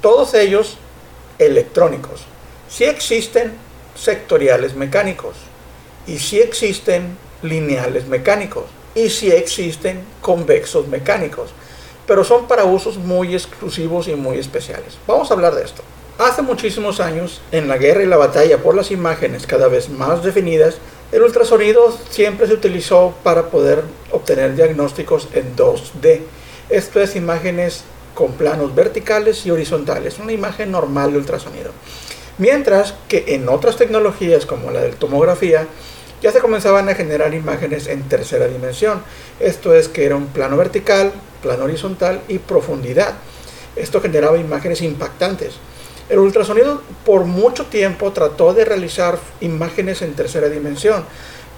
Todos 0.00 0.34
ellos 0.34 0.78
electrónicos. 1.38 2.22
Si 2.68 2.84
existen 2.84 3.54
sectoriales 3.94 4.74
mecánicos 4.74 5.36
y 6.06 6.18
si 6.18 6.40
existen 6.40 7.16
lineales 7.42 8.06
mecánicos 8.06 8.64
y 8.94 9.10
si 9.10 9.30
existen 9.30 10.04
convexos 10.20 10.88
mecánicos, 10.88 11.50
pero 12.06 12.24
son 12.24 12.46
para 12.46 12.64
usos 12.64 12.96
muy 12.96 13.34
exclusivos 13.34 14.08
y 14.08 14.14
muy 14.14 14.38
especiales. 14.38 14.98
Vamos 15.06 15.30
a 15.30 15.34
hablar 15.34 15.54
de 15.54 15.64
esto. 15.64 15.82
Hace 16.18 16.40
muchísimos 16.40 17.00
años, 17.00 17.42
en 17.52 17.68
la 17.68 17.76
guerra 17.76 18.02
y 18.02 18.06
la 18.06 18.16
batalla 18.16 18.58
por 18.58 18.74
las 18.74 18.90
imágenes 18.90 19.46
cada 19.46 19.68
vez 19.68 19.90
más 19.90 20.22
definidas, 20.22 20.78
el 21.12 21.22
ultrasonido 21.22 21.96
siempre 22.10 22.46
se 22.46 22.54
utilizó 22.54 23.14
para 23.22 23.50
poder 23.50 23.84
obtener 24.10 24.56
diagnósticos 24.56 25.28
en 25.34 25.54
2D. 25.54 26.20
Esto 26.70 27.00
es 27.00 27.16
imágenes 27.16 27.84
con 28.14 28.32
planos 28.32 28.74
verticales 28.74 29.44
y 29.44 29.50
horizontales, 29.50 30.18
una 30.18 30.32
imagen 30.32 30.72
normal 30.72 31.12
de 31.12 31.18
ultrasonido. 31.18 31.70
Mientras 32.38 32.94
que 33.08 33.24
en 33.28 33.48
otras 33.48 33.76
tecnologías 33.76 34.46
como 34.46 34.70
la 34.70 34.80
de 34.80 34.92
tomografía 34.92 35.68
ya 36.26 36.32
se 36.32 36.40
comenzaban 36.40 36.88
a 36.88 36.94
generar 36.96 37.34
imágenes 37.34 37.86
en 37.86 38.02
tercera 38.02 38.48
dimensión. 38.48 39.00
Esto 39.38 39.72
es 39.72 39.86
que 39.86 40.04
era 40.04 40.16
un 40.16 40.26
plano 40.26 40.56
vertical, 40.56 41.12
plano 41.40 41.62
horizontal 41.62 42.20
y 42.26 42.38
profundidad. 42.38 43.14
Esto 43.76 44.00
generaba 44.00 44.36
imágenes 44.36 44.82
impactantes. 44.82 45.54
El 46.08 46.18
ultrasonido 46.18 46.82
por 47.04 47.26
mucho 47.26 47.66
tiempo 47.66 48.10
trató 48.10 48.52
de 48.54 48.64
realizar 48.64 49.20
imágenes 49.40 50.02
en 50.02 50.14
tercera 50.14 50.48
dimensión, 50.48 51.04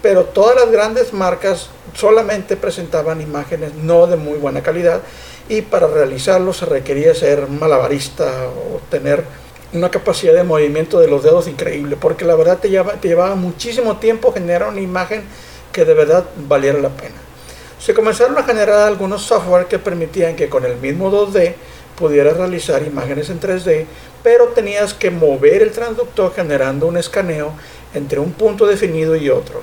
pero 0.02 0.24
todas 0.24 0.54
las 0.54 0.70
grandes 0.70 1.14
marcas 1.14 1.70
solamente 1.94 2.54
presentaban 2.58 3.22
imágenes 3.22 3.74
no 3.74 4.06
de 4.06 4.16
muy 4.16 4.36
buena 4.36 4.62
calidad 4.62 5.00
y 5.48 5.62
para 5.62 5.86
realizarlo 5.86 6.52
se 6.52 6.66
requería 6.66 7.14
ser 7.14 7.48
malabarista 7.48 8.48
o 8.48 8.82
tener 8.90 9.24
una 9.72 9.90
capacidad 9.90 10.34
de 10.34 10.44
movimiento 10.44 10.98
de 11.00 11.08
los 11.08 11.22
dedos 11.22 11.46
increíble, 11.46 11.96
porque 12.00 12.24
la 12.24 12.34
verdad 12.34 12.58
te 12.58 12.70
llevaba, 12.70 12.94
te 12.94 13.08
llevaba 13.08 13.34
muchísimo 13.34 13.98
tiempo 13.98 14.32
generar 14.32 14.68
una 14.68 14.80
imagen 14.80 15.22
que 15.72 15.84
de 15.84 15.94
verdad 15.94 16.24
valiera 16.48 16.78
la 16.78 16.88
pena. 16.88 17.16
Se 17.78 17.94
comenzaron 17.94 18.36
a 18.38 18.42
generar 18.42 18.88
algunos 18.88 19.22
software 19.22 19.66
que 19.66 19.78
permitían 19.78 20.36
que 20.36 20.48
con 20.48 20.64
el 20.64 20.76
mismo 20.76 21.10
2D 21.10 21.54
pudieras 21.96 22.36
realizar 22.36 22.82
imágenes 22.82 23.28
en 23.30 23.40
3D, 23.40 23.86
pero 24.22 24.48
tenías 24.48 24.94
que 24.94 25.10
mover 25.10 25.62
el 25.62 25.72
transductor 25.72 26.32
generando 26.34 26.86
un 26.86 26.96
escaneo 26.96 27.52
entre 27.94 28.20
un 28.20 28.32
punto 28.32 28.66
definido 28.66 29.16
y 29.16 29.30
otro. 29.30 29.62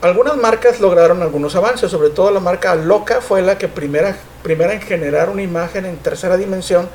Algunas 0.00 0.36
marcas 0.36 0.80
lograron 0.80 1.22
algunos 1.22 1.56
avances, 1.56 1.90
sobre 1.90 2.10
todo 2.10 2.30
la 2.30 2.40
marca 2.40 2.74
Loca 2.74 3.20
fue 3.20 3.40
la 3.40 3.56
que 3.56 3.68
primera, 3.68 4.16
primera 4.42 4.74
en 4.74 4.82
generar 4.82 5.30
una 5.30 5.42
imagen 5.42 5.86
en 5.86 5.96
tercera 5.96 6.36
dimensión 6.36 6.88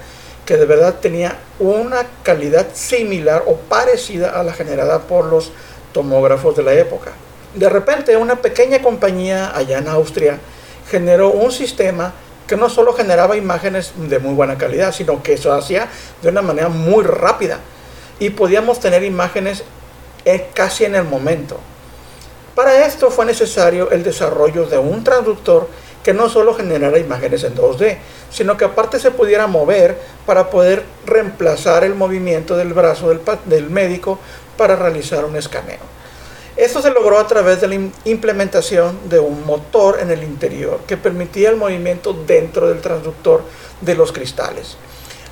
que 0.49 0.57
de 0.57 0.65
verdad 0.65 0.95
tenía 0.99 1.37
una 1.59 2.07
calidad 2.23 2.69
similar 2.73 3.43
o 3.45 3.57
parecida 3.57 4.31
a 4.31 4.41
la 4.41 4.51
generada 4.51 4.97
por 4.97 5.25
los 5.25 5.51
tomógrafos 5.91 6.57
de 6.57 6.63
la 6.63 6.73
época. 6.73 7.11
De 7.53 7.69
repente 7.69 8.17
una 8.17 8.37
pequeña 8.37 8.81
compañía 8.81 9.55
allá 9.55 9.77
en 9.77 9.87
Austria 9.87 10.39
generó 10.89 11.29
un 11.29 11.51
sistema 11.51 12.13
que 12.47 12.57
no 12.57 12.67
solo 12.67 12.93
generaba 12.93 13.37
imágenes 13.37 13.93
de 13.95 14.17
muy 14.17 14.33
buena 14.33 14.57
calidad, 14.57 14.91
sino 14.91 15.21
que 15.21 15.33
eso 15.33 15.53
hacía 15.53 15.87
de 16.23 16.29
una 16.29 16.41
manera 16.41 16.67
muy 16.67 17.03
rápida 17.03 17.59
y 18.17 18.31
podíamos 18.31 18.79
tener 18.79 19.03
imágenes 19.03 19.63
eh, 20.25 20.47
casi 20.55 20.83
en 20.83 20.95
el 20.95 21.03
momento. 21.03 21.59
Para 22.55 22.87
esto 22.87 23.11
fue 23.11 23.27
necesario 23.27 23.91
el 23.91 24.01
desarrollo 24.01 24.65
de 24.65 24.79
un 24.79 25.03
traductor 25.03 25.69
que 26.03 26.13
no 26.13 26.29
solo 26.29 26.53
generara 26.53 26.97
imágenes 26.97 27.43
en 27.43 27.55
2D, 27.55 27.97
sino 28.31 28.57
que 28.57 28.65
aparte 28.65 28.99
se 28.99 29.11
pudiera 29.11 29.47
mover 29.47 29.97
para 30.25 30.49
poder 30.49 30.83
reemplazar 31.05 31.83
el 31.83 31.95
movimiento 31.95 32.55
del 32.55 32.73
brazo 32.73 33.09
del, 33.09 33.21
del 33.45 33.69
médico 33.69 34.19
para 34.57 34.75
realizar 34.75 35.25
un 35.25 35.35
escaneo. 35.35 35.99
Esto 36.55 36.81
se 36.81 36.91
logró 36.91 37.19
a 37.19 37.27
través 37.27 37.61
de 37.61 37.69
la 37.69 37.75
implementación 38.03 39.09
de 39.09 39.19
un 39.19 39.45
motor 39.45 39.99
en 40.01 40.11
el 40.11 40.23
interior 40.23 40.81
que 40.85 40.97
permitía 40.97 41.49
el 41.49 41.55
movimiento 41.55 42.11
dentro 42.11 42.67
del 42.67 42.81
transductor 42.81 43.43
de 43.79 43.95
los 43.95 44.11
cristales. 44.11 44.75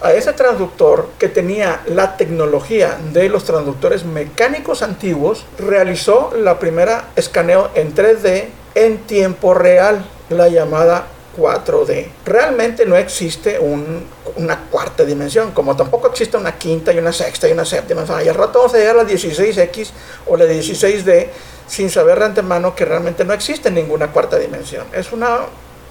A 0.01 0.13
ese 0.13 0.31
transductor 0.31 1.09
que 1.17 1.27
tenía 1.27 1.81
la 1.87 2.17
tecnología 2.17 2.97
de 3.11 3.29
los 3.29 3.45
transductores 3.45 4.05
mecánicos 4.05 4.83
antiguos, 4.83 5.43
realizó 5.57 6.31
la 6.37 6.59
primera 6.59 7.09
escaneo 7.15 7.71
en 7.73 7.95
3D 7.95 8.45
en 8.75 8.99
tiempo 8.99 9.55
real, 9.55 10.05
la 10.29 10.47
llamada 10.47 11.07
4D. 11.37 12.07
Realmente 12.25 12.85
no 12.85 12.95
existe 12.95 13.59
una 13.59 14.59
cuarta 14.69 15.05
dimensión, 15.05 15.51
como 15.51 15.75
tampoco 15.75 16.07
existe 16.07 16.37
una 16.37 16.57
quinta 16.57 16.91
y 16.91 16.97
una 16.97 17.13
sexta 17.13 17.47
y 17.47 17.51
una 17.51 17.65
séptima. 17.65 18.03
y 18.23 18.27
al 18.27 18.35
rato 18.35 18.59
vamos 18.59 18.73
a 18.73 18.77
llegar 18.77 18.97
a 18.97 19.03
la 19.03 19.09
16X 19.09 19.89
o 20.25 20.35
la 20.35 20.45
16D 20.45 21.27
sin 21.67 21.89
saber 21.89 22.19
de 22.19 22.25
antemano 22.25 22.75
que 22.75 22.85
realmente 22.85 23.23
no 23.23 23.33
existe 23.33 23.69
ninguna 23.69 24.11
cuarta 24.11 24.37
dimensión. 24.37 24.87
Es 24.93 25.11
una 25.11 25.39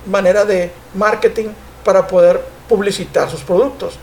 manera 0.06 0.44
de 0.44 0.70
marketing 0.94 1.48
para 1.84 2.06
poder 2.06 2.40
publicitar 2.68 3.30
sus 3.30 3.42
productos. 3.42 3.98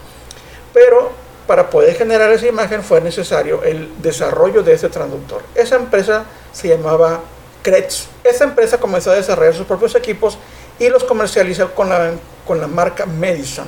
Pero 0.74 1.12
para 1.48 1.70
poder 1.70 1.96
generar 1.96 2.32
esa 2.32 2.48
imagen 2.48 2.84
fue 2.84 3.02
necesario 3.02 3.64
el 3.64 4.02
desarrollo 4.02 4.64
de 4.64 4.74
ese 4.74 4.90
transductor. 4.90 5.42
Esa 5.56 5.76
empresa 5.76 6.26
se 6.54 6.70
llamaba 6.70 7.22
Kretz. 7.64 8.08
Esa 8.24 8.44
empresa 8.44 8.78
comenzó 8.78 9.12
a 9.12 9.16
desarrollar 9.16 9.56
sus 9.56 9.66
propios 9.66 9.96
equipos 9.96 10.38
y 10.78 10.90
los 10.90 11.04
comercializó 11.04 11.74
con 11.74 11.90
la, 11.90 12.12
con 12.46 12.62
la 12.62 12.68
marca 12.68 13.08
Madison. 13.08 13.68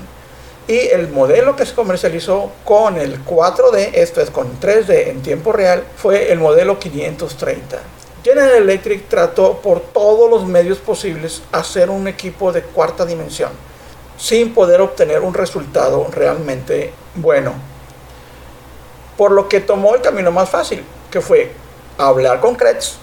Y 0.68 0.78
el 0.78 1.10
modelo 1.10 1.56
que 1.56 1.66
se 1.66 1.74
comercializó 1.74 2.52
con 2.64 2.98
el 2.98 3.24
4D, 3.24 3.92
esto 3.94 4.22
es 4.22 4.30
con 4.30 4.60
3D 4.60 5.08
en 5.08 5.22
tiempo 5.22 5.52
real, 5.52 5.84
fue 5.96 6.32
el 6.32 6.40
modelo 6.40 6.78
530. 6.78 7.80
General 8.24 8.56
Electric 8.56 9.08
trató 9.08 9.60
por 9.62 9.80
todos 9.80 10.30
los 10.30 10.46
medios 10.46 10.80
posibles 10.80 11.44
hacer 11.52 11.90
un 11.90 12.08
equipo 12.08 12.52
de 12.52 12.64
cuarta 12.64 13.06
dimensión 13.06 13.52
sin 14.18 14.54
poder 14.54 14.82
obtener 14.82 15.22
un 15.22 15.34
resultado 15.34 16.08
realmente 16.12 16.94
bueno. 17.16 17.54
Por 19.18 19.32
lo 19.32 19.48
que 19.48 19.62
tomó 19.62 19.96
el 19.96 20.02
camino 20.02 20.32
más 20.32 20.50
fácil, 20.50 20.84
que 21.12 21.22
fue 21.22 21.52
hablar 21.98 22.40
con 22.42 22.56
Kretz 22.56 22.98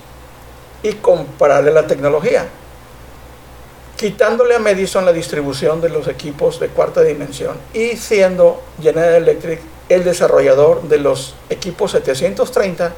y 0.82 0.92
comprarle 0.94 1.70
la 1.72 1.86
tecnología, 1.86 2.46
quitándole 3.96 4.54
a 4.54 4.58
Madison 4.58 5.04
la 5.04 5.12
distribución 5.12 5.80
de 5.80 5.88
los 5.88 6.08
equipos 6.08 6.58
de 6.58 6.68
cuarta 6.68 7.02
dimensión 7.02 7.56
y 7.72 7.96
siendo 7.96 8.62
General 8.80 9.14
Electric 9.14 9.60
el 9.88 10.04
desarrollador 10.04 10.82
de 10.82 10.98
los 10.98 11.34
equipos 11.50 11.92
730 11.92 12.92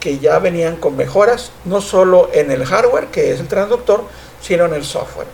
que 0.00 0.18
ya 0.18 0.38
venían 0.38 0.76
con 0.76 0.96
mejoras, 0.96 1.50
no 1.64 1.80
solo 1.80 2.30
en 2.32 2.50
el 2.50 2.64
hardware, 2.64 3.08
que 3.08 3.32
es 3.32 3.40
el 3.40 3.48
transductor, 3.48 4.04
sino 4.40 4.66
en 4.66 4.74
el 4.74 4.84
software. 4.84 5.26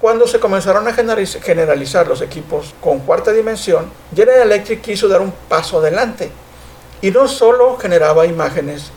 Cuando 0.00 0.28
se 0.28 0.38
comenzaron 0.38 0.86
a 0.86 0.92
generalizar 0.92 2.06
los 2.06 2.20
equipos 2.20 2.74
con 2.80 3.00
cuarta 3.00 3.32
dimensión, 3.32 3.90
General 4.14 4.42
Electric 4.42 4.82
quiso 4.82 5.08
dar 5.08 5.20
un 5.20 5.32
paso 5.48 5.78
adelante 5.78 6.30
y 7.00 7.10
no 7.10 7.26
solo 7.26 7.76
generaba 7.78 8.26
imágenes 8.26 8.90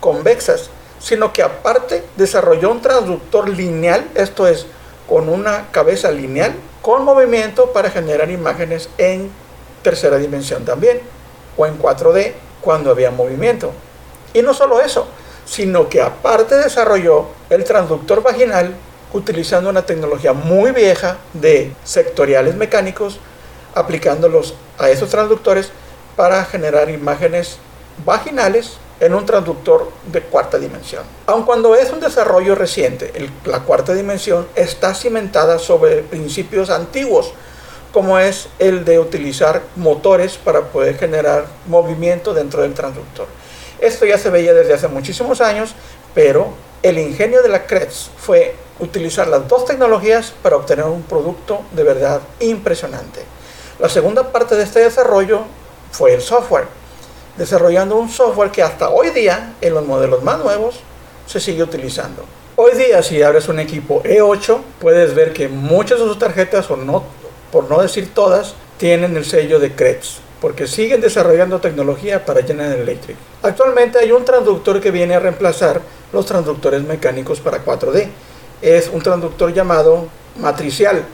convexas, 0.00 0.70
sino 0.98 1.32
que 1.32 1.42
aparte 1.42 2.04
desarrolló 2.16 2.70
un 2.70 2.80
transductor 2.80 3.48
lineal, 3.48 4.08
esto 4.14 4.46
es, 4.46 4.66
con 5.08 5.28
una 5.28 5.68
cabeza 5.70 6.10
lineal, 6.10 6.54
con 6.82 7.04
movimiento 7.04 7.72
para 7.72 7.90
generar 7.90 8.30
imágenes 8.30 8.88
en 8.98 9.30
tercera 9.82 10.16
dimensión 10.18 10.64
también, 10.64 11.00
o 11.56 11.66
en 11.66 11.78
4D 11.78 12.32
cuando 12.60 12.90
había 12.90 13.10
movimiento. 13.10 13.72
Y 14.34 14.42
no 14.42 14.52
solo 14.54 14.80
eso, 14.80 15.06
sino 15.44 15.88
que 15.88 16.02
aparte 16.02 16.56
desarrolló 16.56 17.26
el 17.50 17.64
transductor 17.64 18.22
vaginal 18.22 18.74
utilizando 19.12 19.70
una 19.70 19.86
tecnología 19.86 20.32
muy 20.32 20.72
vieja 20.72 21.18
de 21.32 21.72
sectoriales 21.84 22.56
mecánicos, 22.56 23.20
aplicándolos 23.74 24.54
a 24.78 24.90
esos 24.90 25.08
transductores 25.10 25.70
para 26.16 26.44
generar 26.44 26.90
imágenes 26.90 27.58
vaginales 28.04 28.78
en 29.00 29.14
un 29.14 29.26
transductor 29.26 29.90
de 30.10 30.22
cuarta 30.22 30.58
dimensión. 30.58 31.04
Aun 31.26 31.44
cuando 31.44 31.74
es 31.74 31.90
un 31.92 32.00
desarrollo 32.00 32.54
reciente, 32.54 33.12
la 33.44 33.60
cuarta 33.60 33.94
dimensión 33.94 34.46
está 34.54 34.94
cimentada 34.94 35.58
sobre 35.58 36.02
principios 36.02 36.70
antiguos, 36.70 37.32
como 37.92 38.18
es 38.18 38.48
el 38.58 38.84
de 38.84 38.98
utilizar 38.98 39.62
motores 39.76 40.36
para 40.36 40.62
poder 40.62 40.98
generar 40.98 41.46
movimiento 41.66 42.34
dentro 42.34 42.62
del 42.62 42.74
transductor. 42.74 43.26
Esto 43.80 44.06
ya 44.06 44.18
se 44.18 44.30
veía 44.30 44.54
desde 44.54 44.74
hace 44.74 44.88
muchísimos 44.88 45.40
años, 45.40 45.74
pero 46.14 46.48
el 46.82 46.98
ingenio 46.98 47.42
de 47.42 47.48
la 47.48 47.66
Kretz 47.66 48.08
fue 48.16 48.54
utilizar 48.78 49.28
las 49.28 49.48
dos 49.48 49.64
tecnologías 49.64 50.32
para 50.42 50.56
obtener 50.56 50.84
un 50.84 51.02
producto 51.02 51.62
de 51.72 51.82
verdad 51.82 52.20
impresionante. 52.40 53.22
La 53.78 53.88
segunda 53.88 54.32
parte 54.32 54.54
de 54.56 54.62
este 54.62 54.80
desarrollo 54.80 55.42
fue 55.92 56.14
el 56.14 56.22
software, 56.22 56.66
desarrollando 57.36 57.96
un 57.96 58.08
software 58.08 58.50
que 58.50 58.62
hasta 58.62 58.90
hoy 58.90 59.10
día, 59.10 59.54
en 59.60 59.74
los 59.74 59.86
modelos 59.86 60.22
más 60.22 60.38
nuevos, 60.38 60.80
se 61.26 61.40
sigue 61.40 61.62
utilizando. 61.62 62.24
Hoy 62.56 62.74
día, 62.76 63.02
si 63.02 63.22
abres 63.22 63.48
un 63.48 63.60
equipo 63.60 64.02
E8, 64.02 64.60
puedes 64.80 65.14
ver 65.14 65.32
que 65.32 65.48
muchas 65.48 65.98
de 65.98 66.06
sus 66.06 66.18
tarjetas, 66.18 66.70
o 66.70 66.76
no, 66.76 67.04
por 67.52 67.68
no 67.68 67.82
decir 67.82 68.14
todas, 68.14 68.54
tienen 68.78 69.16
el 69.16 69.24
sello 69.24 69.58
de 69.58 69.72
Kretz, 69.72 70.20
porque 70.40 70.66
siguen 70.66 71.00
desarrollando 71.00 71.60
tecnología 71.60 72.24
para 72.24 72.42
General 72.42 72.78
Electric. 72.78 73.16
Actualmente 73.42 73.98
hay 73.98 74.12
un 74.12 74.24
transductor 74.24 74.80
que 74.80 74.90
viene 74.90 75.14
a 75.14 75.20
reemplazar 75.20 75.82
los 76.12 76.24
transductores 76.24 76.82
mecánicos 76.82 77.40
para 77.40 77.62
4D, 77.64 78.08
es 78.62 78.88
un 78.88 79.02
transductor 79.02 79.52
llamado 79.52 80.06
matricial, 80.38 81.04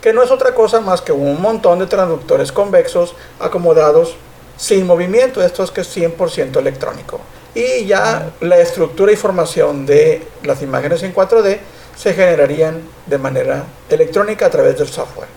que 0.00 0.12
no 0.12 0.22
es 0.22 0.30
otra 0.30 0.54
cosa 0.54 0.80
más 0.80 1.02
que 1.02 1.10
un 1.10 1.42
montón 1.42 1.80
de 1.80 1.86
transductores 1.86 2.52
convexos 2.52 3.14
acomodados 3.40 4.14
sin 4.56 4.86
movimiento, 4.86 5.42
esto 5.42 5.62
es 5.62 5.70
que 5.70 5.82
es 5.82 5.96
100% 5.96 6.56
electrónico. 6.58 7.20
Y 7.54 7.86
ya 7.86 8.30
la 8.40 8.58
estructura 8.58 9.12
y 9.12 9.16
formación 9.16 9.86
de 9.86 10.26
las 10.42 10.62
imágenes 10.62 11.02
en 11.02 11.14
4D 11.14 11.58
se 11.96 12.12
generarían 12.12 12.82
de 13.06 13.18
manera 13.18 13.64
electrónica 13.88 14.46
a 14.46 14.50
través 14.50 14.78
del 14.78 14.88
software. 14.88 15.28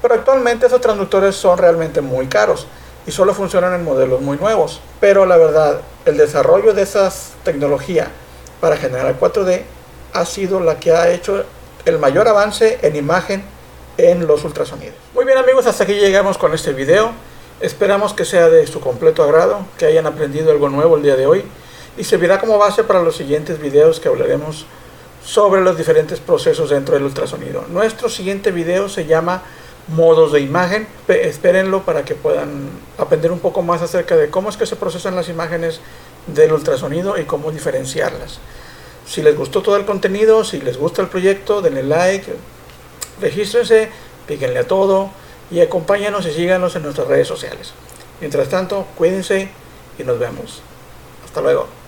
Pero 0.00 0.14
actualmente 0.14 0.66
esos 0.66 0.80
transductores 0.80 1.34
son 1.34 1.58
realmente 1.58 2.00
muy 2.00 2.26
caros 2.26 2.66
y 3.06 3.10
solo 3.10 3.34
funcionan 3.34 3.74
en 3.74 3.84
modelos 3.84 4.20
muy 4.20 4.36
nuevos. 4.36 4.80
Pero 5.00 5.26
la 5.26 5.36
verdad, 5.36 5.80
el 6.04 6.16
desarrollo 6.16 6.72
de 6.72 6.82
esa 6.82 7.12
tecnología 7.44 8.08
para 8.60 8.76
generar 8.76 9.18
4D 9.18 9.62
ha 10.12 10.24
sido 10.24 10.60
la 10.60 10.78
que 10.78 10.92
ha 10.92 11.10
hecho 11.10 11.44
el 11.84 11.98
mayor 11.98 12.28
avance 12.28 12.78
en 12.82 12.96
imagen 12.96 13.42
en 13.96 14.26
los 14.26 14.44
ultrasonidos. 14.44 14.94
Muy 15.14 15.24
bien 15.24 15.38
amigos, 15.38 15.66
hasta 15.66 15.84
aquí 15.84 15.94
llegamos 15.94 16.38
con 16.38 16.54
este 16.54 16.72
video. 16.72 17.12
Esperamos 17.60 18.14
que 18.14 18.24
sea 18.24 18.48
de 18.48 18.66
su 18.66 18.80
completo 18.80 19.22
agrado, 19.22 19.66
que 19.76 19.84
hayan 19.84 20.06
aprendido 20.06 20.50
algo 20.50 20.70
nuevo 20.70 20.96
el 20.96 21.02
día 21.02 21.16
de 21.16 21.26
hoy 21.26 21.44
y 21.98 22.04
servirá 22.04 22.40
como 22.40 22.56
base 22.56 22.84
para 22.84 23.02
los 23.02 23.16
siguientes 23.16 23.60
videos 23.60 24.00
que 24.00 24.08
hablaremos 24.08 24.64
sobre 25.22 25.60
los 25.60 25.76
diferentes 25.76 26.20
procesos 26.20 26.70
dentro 26.70 26.94
del 26.94 27.04
ultrasonido. 27.04 27.66
Nuestro 27.68 28.08
siguiente 28.08 28.50
video 28.50 28.88
se 28.88 29.04
llama 29.04 29.42
modos 29.88 30.32
de 30.32 30.40
imagen. 30.40 30.88
Espérenlo 31.06 31.82
para 31.82 32.02
que 32.06 32.14
puedan 32.14 32.70
aprender 32.96 33.30
un 33.30 33.40
poco 33.40 33.60
más 33.60 33.82
acerca 33.82 34.16
de 34.16 34.30
cómo 34.30 34.48
es 34.48 34.56
que 34.56 34.64
se 34.64 34.76
procesan 34.76 35.14
las 35.14 35.28
imágenes 35.28 35.80
del 36.28 36.54
ultrasonido 36.54 37.18
y 37.18 37.24
cómo 37.24 37.50
diferenciarlas. 37.50 38.38
Si 39.06 39.22
les 39.22 39.36
gustó 39.36 39.60
todo 39.60 39.76
el 39.76 39.84
contenido, 39.84 40.44
si 40.44 40.62
les 40.62 40.78
gusta 40.78 41.02
el 41.02 41.08
proyecto, 41.08 41.60
denle 41.60 41.82
like, 41.82 42.32
regístrense, 43.20 43.90
píquenle 44.26 44.60
a 44.60 44.66
todo 44.66 45.10
y 45.50 45.60
acompáñanos 45.60 46.26
y 46.26 46.32
síganos 46.32 46.76
en 46.76 46.82
nuestras 46.82 47.08
redes 47.08 47.28
sociales. 47.28 47.72
Mientras 48.20 48.48
tanto, 48.48 48.86
cuídense 48.96 49.48
y 49.98 50.04
nos 50.04 50.18
vemos. 50.18 50.62
Hasta 51.24 51.40
luego. 51.40 51.79